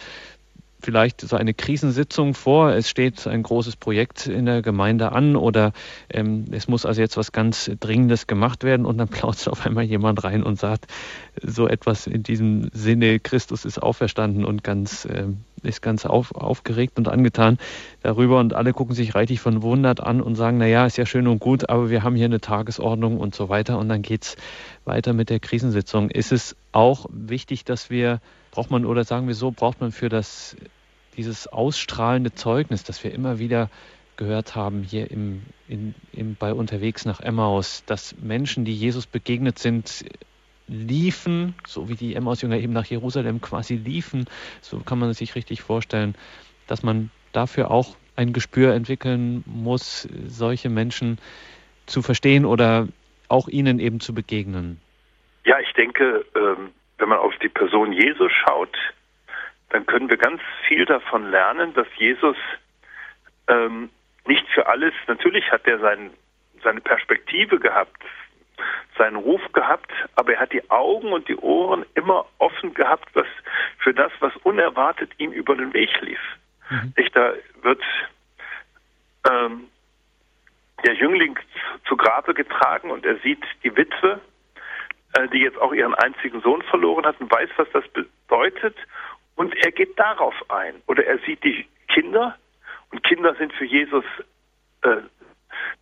[0.79, 2.71] vielleicht so eine Krisensitzung vor.
[2.71, 5.73] Es steht ein großes Projekt in der Gemeinde an oder
[6.09, 9.83] ähm, es muss also jetzt was ganz Dringendes gemacht werden und dann plautzt auf einmal
[9.83, 10.87] jemand rein und sagt
[11.41, 15.27] so etwas in diesem Sinne, Christus ist auferstanden und ganz, äh,
[15.63, 17.57] ist ganz auf, aufgeregt und angetan
[18.01, 21.39] darüber und alle gucken sich reichlich verwundert an und sagen, naja, ist ja schön und
[21.39, 24.35] gut, aber wir haben hier eine Tagesordnung und so weiter und dann geht's
[24.85, 26.11] weiter mit der Krisensitzung.
[26.11, 28.21] Ist es auch wichtig, dass wir
[28.57, 30.57] braucht man, oder sagen wir so, braucht man für das,
[31.15, 33.69] dieses ausstrahlende Zeugnis, das wir immer wieder
[34.15, 39.59] gehört haben hier im, in, im, bei unterwegs nach Emmaus, dass Menschen, die Jesus begegnet
[39.59, 40.05] sind,
[40.67, 44.25] liefen, so wie die Emmaus-Jünger eben nach Jerusalem quasi liefen,
[44.61, 46.15] so kann man es sich richtig vorstellen,
[46.65, 51.19] dass man dafür auch ein Gespür entwickeln muss, solche Menschen
[51.85, 52.87] zu verstehen oder
[53.27, 54.81] auch ihnen eben zu begegnen.
[55.45, 58.75] Ja, ich denke, ähm, wenn man auf die Person Jesus schaut,
[59.69, 62.37] dann können wir ganz viel davon lernen, dass Jesus
[63.47, 63.89] ähm,
[64.25, 66.11] nicht für alles, natürlich hat er sein,
[66.63, 68.01] seine Perspektive gehabt,
[68.97, 73.27] seinen Ruf gehabt, aber er hat die Augen und die Ohren immer offen gehabt, was
[73.79, 76.19] für das, was unerwartet ihm über den Weg lief.
[76.69, 76.93] Mhm.
[76.95, 77.81] Ich, da wird
[79.29, 79.65] ähm,
[80.85, 81.37] der Jüngling
[81.87, 84.19] zu Grabe getragen und er sieht die Witwe,
[85.25, 88.75] die jetzt auch ihren einzigen Sohn verloren hat und weiß, was das bedeutet.
[89.35, 90.75] Und er geht darauf ein.
[90.87, 92.35] Oder er sieht die Kinder
[92.91, 94.03] und Kinder sind für Jesus
[94.83, 94.97] äh,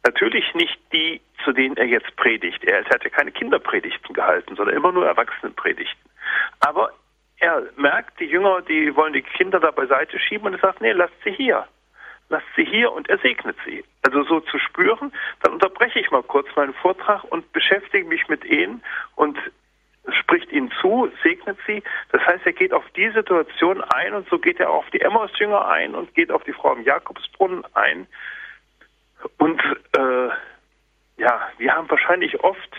[0.04, 2.64] natürlich nicht die, zu denen er jetzt predigt.
[2.64, 6.10] Er hat ja keine Kinderpredigten gehalten, sondern immer nur Erwachsenenpredigten.
[6.62, 6.92] Aber
[7.38, 10.92] er merkt, die Jünger, die wollen die Kinder da beiseite schieben und er sagt, nee,
[10.92, 11.68] lasst sie hier
[12.30, 13.84] lasst sie hier und er segnet sie.
[14.02, 15.12] Also so zu spüren,
[15.42, 18.84] dann unterbreche ich mal kurz meinen Vortrag und beschäftige mich mit ihnen
[19.16, 19.38] und
[20.20, 21.84] spricht ihnen zu, segnet sie.
[22.12, 25.68] Das heißt, er geht auf die Situation ein und so geht er auf die Emmaus-Jünger
[25.68, 28.08] ein und geht auf die Frau im Jakobsbrunnen ein.
[29.38, 29.62] Und
[29.98, 30.30] äh,
[31.18, 32.76] ja, wir haben wahrscheinlich oft,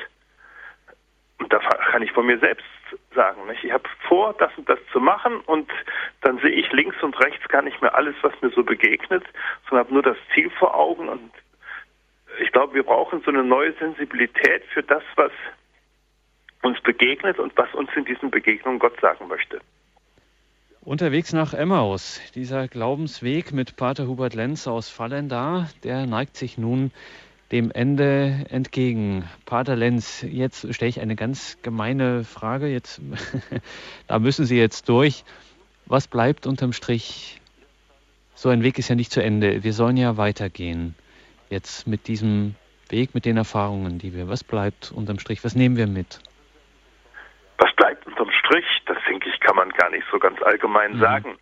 [1.39, 2.65] und da kann ich von mir selbst
[3.15, 3.47] sagen.
[3.47, 3.65] Nicht?
[3.65, 5.71] Ich habe vor, das und das zu machen und
[6.23, 9.25] dann sehe ich links und rechts gar nicht mehr alles, was mir so begegnet,
[9.69, 11.31] sondern habe nur das Ziel vor Augen und
[12.39, 15.33] ich glaube, wir brauchen so eine neue Sensibilität für das, was
[16.63, 19.61] uns begegnet und was uns in diesen Begegnungen Gott sagen möchte.
[20.83, 26.93] Unterwegs nach Emmaus, dieser Glaubensweg mit Pater Hubert Lenz aus Fallendar, der neigt sich nun
[27.53, 29.29] dem Ende entgegen.
[29.45, 32.67] Pater Lenz, jetzt stelle ich eine ganz gemeine Frage.
[32.67, 33.01] Jetzt,
[34.09, 35.25] da müssen Sie jetzt durch.
[35.87, 37.41] Was bleibt unterm Strich?
[38.35, 39.63] So ein Weg ist ja nicht zu Ende.
[39.63, 40.95] Wir sollen ja weitergehen.
[41.49, 42.57] Jetzt mit diesem
[42.89, 44.29] Weg, mit den Erfahrungen, die wir.
[44.29, 45.45] Was bleibt unterm Strich?
[45.45, 46.21] Was nehmen wir mit?
[47.59, 48.67] Was bleibt unterm Strich?
[48.87, 51.01] Das denke ich, kann man gar nicht so ganz allgemein mhm.
[51.01, 51.39] sagen.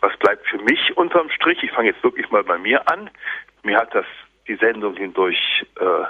[0.00, 1.62] Was bleibt für mich unterm Strich?
[1.62, 3.08] Ich fange jetzt wirklich mal bei mir an.
[3.62, 4.04] Mir hat das
[4.46, 6.04] die Sendung hindurch äh,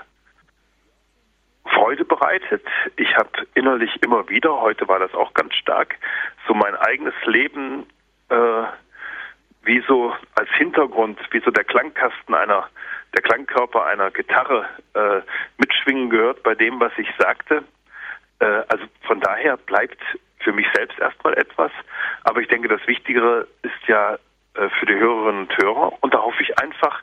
[1.70, 2.62] Freude bereitet.
[2.96, 5.96] Ich habe innerlich immer wieder, heute war das auch ganz stark,
[6.46, 7.86] so mein eigenes Leben
[8.28, 8.64] äh,
[9.64, 12.68] wie so als Hintergrund, wie so der Klangkasten einer,
[13.14, 15.20] der Klangkörper einer Gitarre äh,
[15.58, 17.64] mitschwingen gehört bei dem, was ich sagte.
[18.40, 20.00] Äh, also von daher bleibt
[20.40, 21.72] für mich selbst erstmal etwas.
[22.24, 24.18] Aber ich denke, das Wichtigere ist ja
[24.54, 25.92] äh, für die Hörerinnen und Hörer.
[26.02, 27.02] Und da hoffe ich einfach,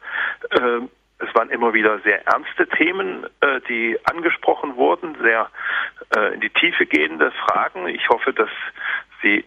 [0.52, 0.82] äh,
[1.22, 5.50] es waren immer wieder sehr ernste Themen, äh, die angesprochen wurden, sehr
[6.16, 7.88] äh, in die Tiefe gehende Fragen.
[7.88, 8.50] Ich hoffe, dass
[9.22, 9.46] Sie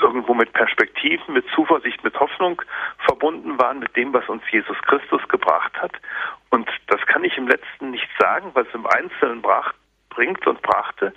[0.00, 2.62] irgendwo mit Perspektiven, mit Zuversicht, mit Hoffnung
[2.98, 5.92] verbunden waren mit dem, was uns Jesus Christus gebracht hat.
[6.50, 9.72] Und das kann ich im letzten nicht sagen, was im Einzelnen brach,
[10.10, 11.12] bringt und brachte.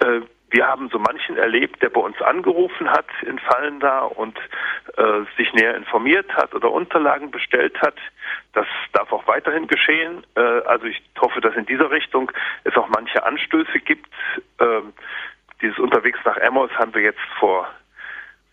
[0.00, 0.20] Äh,
[0.50, 4.38] wir haben so manchen erlebt, der bei uns angerufen hat in Fallen da und
[4.96, 7.96] äh, sich näher informiert hat oder Unterlagen bestellt hat.
[8.54, 10.24] Das darf auch weiterhin geschehen.
[10.36, 12.32] Äh, also ich hoffe, dass in dieser Richtung
[12.64, 14.08] es auch manche Anstöße gibt.
[14.60, 14.92] Ähm,
[15.60, 17.68] dieses Unterwegs nach Emmaus haben wir jetzt vor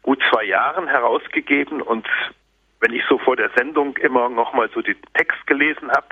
[0.01, 2.07] gut zwei Jahren herausgegeben und
[2.81, 6.07] wenn ich so vor der Sendung immer nochmal so den Text gelesen habe,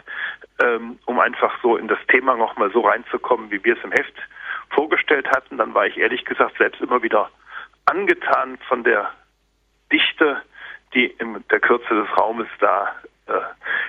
[0.60, 4.14] ähm, um einfach so in das Thema nochmal so reinzukommen, wie wir es im Heft
[4.74, 7.30] vorgestellt hatten, dann war ich ehrlich gesagt selbst immer wieder
[7.86, 9.12] angetan von der
[9.92, 10.42] Dichte,
[10.94, 12.96] die in der Kürze des Raumes da
[13.28, 13.40] äh,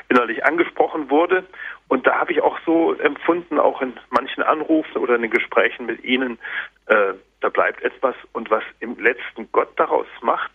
[0.09, 1.45] innerlich angesprochen wurde.
[1.89, 5.87] Und da habe ich auch so empfunden, auch in manchen Anrufen oder in den Gesprächen
[5.87, 6.39] mit Ihnen,
[6.87, 8.15] äh, da bleibt etwas.
[8.33, 10.53] Und was im letzten Gott daraus macht,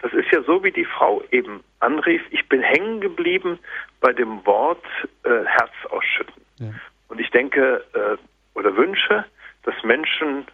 [0.00, 3.58] das ist ja so, wie die Frau eben anrief, ich bin hängen geblieben
[4.00, 4.84] bei dem Wort
[5.24, 6.42] äh, Herz ausschütten.
[6.58, 6.66] Ja.
[7.08, 8.16] Und ich denke äh,
[8.58, 9.24] oder wünsche,
[9.66, 10.46] dass Menschen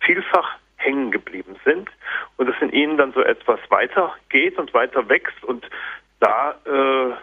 [0.00, 1.88] vielfach hängen geblieben sind
[2.36, 5.68] und dass in ihnen dann so etwas weitergeht und weiter wächst und
[6.20, 7.14] da äh,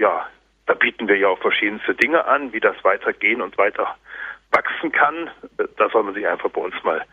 [0.00, 0.26] ja
[0.70, 3.96] da bieten wir ja auch verschiedenste Dinge an, wie das weitergehen und weiter
[4.52, 5.28] wachsen kann.
[5.76, 7.04] Da soll man sich einfach bei uns mal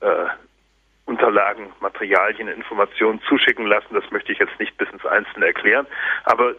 [0.00, 0.26] äh,
[1.06, 3.94] Unterlagen, Materialien, Informationen zuschicken lassen.
[3.94, 5.86] Das möchte ich jetzt nicht bis ins Einzelne erklären.
[6.24, 6.54] Aber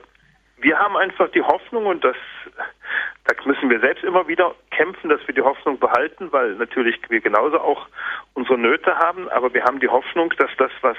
[0.62, 2.16] wir haben einfach die Hoffnung und das,
[3.26, 7.22] da müssen wir selbst immer wieder kämpfen, dass wir die Hoffnung behalten, weil natürlich wir
[7.22, 7.88] genauso auch
[8.34, 10.98] unsere Nöte haben, aber wir haben die Hoffnung, dass das, was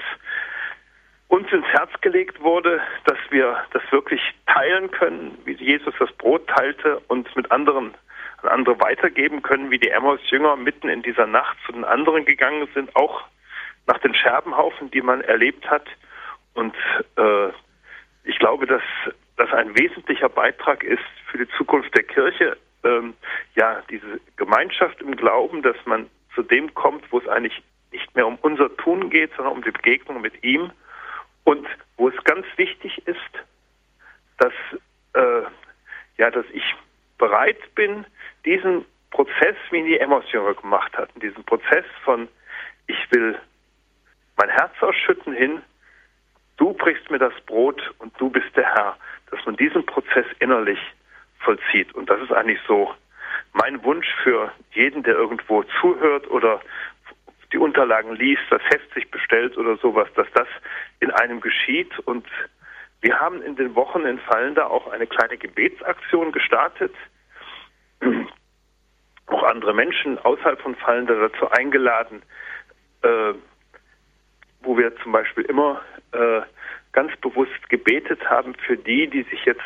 [1.27, 6.47] uns ins Herz gelegt wurde, dass wir das wirklich teilen können, wie Jesus das Brot
[6.47, 7.93] teilte und mit anderen
[8.43, 12.67] an andere weitergeben können, wie die Emmaus-Jünger mitten in dieser Nacht zu den anderen gegangen
[12.73, 13.21] sind, auch
[13.87, 15.85] nach den Scherbenhaufen, die man erlebt hat.
[16.53, 16.75] Und
[17.17, 17.49] äh,
[18.23, 18.81] ich glaube, dass
[19.37, 22.57] das ein wesentlicher Beitrag ist für die Zukunft der Kirche.
[22.83, 23.13] Ähm,
[23.55, 27.61] ja, diese Gemeinschaft im Glauben, dass man zu dem kommt, wo es eigentlich
[27.91, 30.71] nicht mehr um unser Tun geht, sondern um die Begegnung mit ihm
[31.43, 31.67] und
[31.97, 33.19] wo es ganz wichtig ist,
[34.37, 34.53] dass,
[35.13, 35.43] äh,
[36.17, 36.63] ja, dass ich
[37.17, 38.05] bereit bin,
[38.45, 42.27] diesen Prozess, wie ihn die Emmaus-Jünger gemacht hatten, diesen Prozess von,
[42.87, 43.37] ich will
[44.37, 45.61] mein Herz ausschütten hin,
[46.61, 48.95] du brichst mir das Brot und du bist der Herr,
[49.31, 50.77] dass man diesen Prozess innerlich
[51.39, 51.93] vollzieht.
[51.95, 52.93] Und das ist eigentlich so
[53.53, 56.61] mein Wunsch für jeden, der irgendwo zuhört oder
[57.51, 60.47] die Unterlagen liest, das Heft sich bestellt oder sowas, dass das
[60.99, 61.97] in einem geschieht.
[62.05, 62.27] Und
[63.01, 66.93] wir haben in den Wochen in Fallender auch eine kleine Gebetsaktion gestartet.
[69.27, 72.21] Auch andere Menschen außerhalb von Fallender dazu eingeladen,
[73.01, 73.33] äh,
[74.63, 75.81] wo wir zum Beispiel immer
[76.11, 76.41] äh,
[76.91, 79.61] ganz bewusst gebetet haben für die, die sich jetzt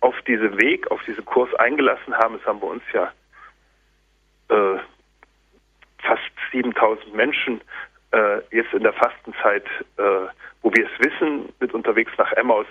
[0.00, 2.36] auf diesen Weg, auf diesen Kurs eingelassen haben.
[2.36, 3.12] Es haben bei uns ja
[4.48, 4.78] äh,
[6.02, 7.60] fast 7000 Menschen
[8.12, 9.64] äh, jetzt in der Fastenzeit,
[9.96, 10.28] äh,
[10.62, 12.66] wo wir es wissen, mit unterwegs nach Emmaus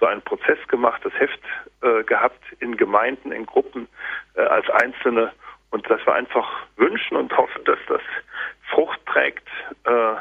[0.00, 1.40] so einen Prozess gemacht, das Heft
[1.82, 3.86] äh, gehabt in Gemeinden, in Gruppen,
[4.34, 5.32] äh, als Einzelne
[5.70, 8.02] und dass wir einfach wünschen und hoffen, dass das
[8.70, 9.46] Frucht trägt
[9.84, 10.14] äh,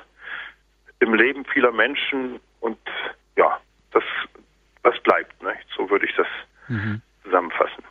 [1.02, 2.78] im Leben vieler Menschen und
[3.36, 3.60] ja,
[3.92, 4.04] das,
[4.84, 5.42] das bleibt.
[5.42, 5.54] Ne?
[5.76, 6.28] So würde ich das
[6.70, 7.02] mhm.
[7.24, 7.84] zusammenfassen.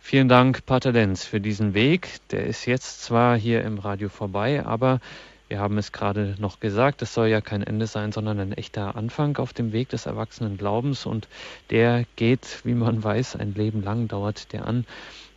[0.00, 2.08] Vielen Dank, Pater Lenz, für diesen Weg.
[2.30, 5.00] Der ist jetzt zwar hier im Radio vorbei, aber
[5.48, 8.96] wir haben es gerade noch gesagt, es soll ja kein Ende sein, sondern ein echter
[8.96, 11.28] Anfang auf dem Weg des erwachsenen Glaubens und
[11.70, 14.86] der geht, wie man weiß, ein Leben lang dauert der an.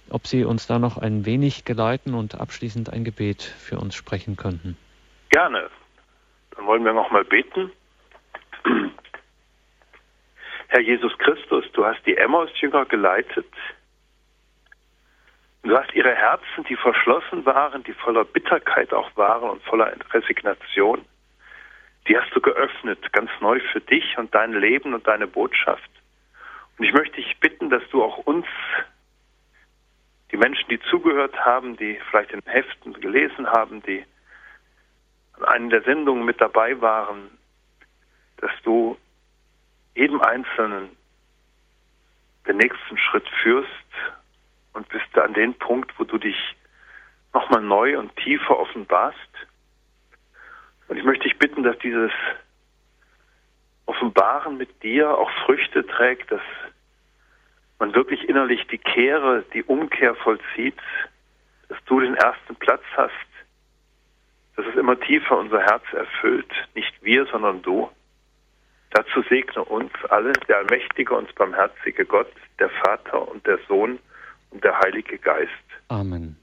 [0.10, 4.36] Ob Sie uns da noch ein wenig geleiten und abschließend ein Gebet für uns sprechen
[4.36, 4.76] könnten?
[5.30, 5.70] Gerne.
[6.60, 7.72] Dann wollen wir nochmal beten.
[10.68, 13.48] Herr Jesus Christus, du hast die Emmaus-Jünger geleitet.
[15.64, 21.06] Du hast ihre Herzen, die verschlossen waren, die voller Bitterkeit auch waren und voller Resignation,
[22.10, 25.90] die hast du geöffnet, ganz neu für dich und dein Leben und deine Botschaft.
[26.78, 28.48] Und ich möchte dich bitten, dass du auch uns,
[30.34, 34.04] die Menschen, die zugehört haben, die vielleicht in Heften gelesen haben, die
[35.44, 37.30] einen der Sendungen mit dabei waren,
[38.38, 38.98] dass du
[39.96, 40.90] jedem Einzelnen
[42.48, 43.70] den nächsten Schritt führst
[44.74, 46.56] und bist an den Punkt, wo du dich
[47.34, 49.18] nochmal neu und tiefer offenbarst.
[50.88, 52.12] Und ich möchte dich bitten, dass dieses
[53.86, 56.42] Offenbaren mit dir auch Früchte trägt, dass
[57.78, 60.78] man wirklich innerlich die Kehre, die Umkehr vollzieht,
[61.70, 63.29] dass du den ersten Platz hast
[64.60, 67.90] dass es immer tiefer unser Herz erfüllt, nicht wir, sondern du.
[68.92, 74.00] Dazu segne uns alle, der allmächtige und barmherzige Gott, der Vater und der Sohn
[74.50, 75.50] und der Heilige Geist.
[75.88, 76.36] Amen.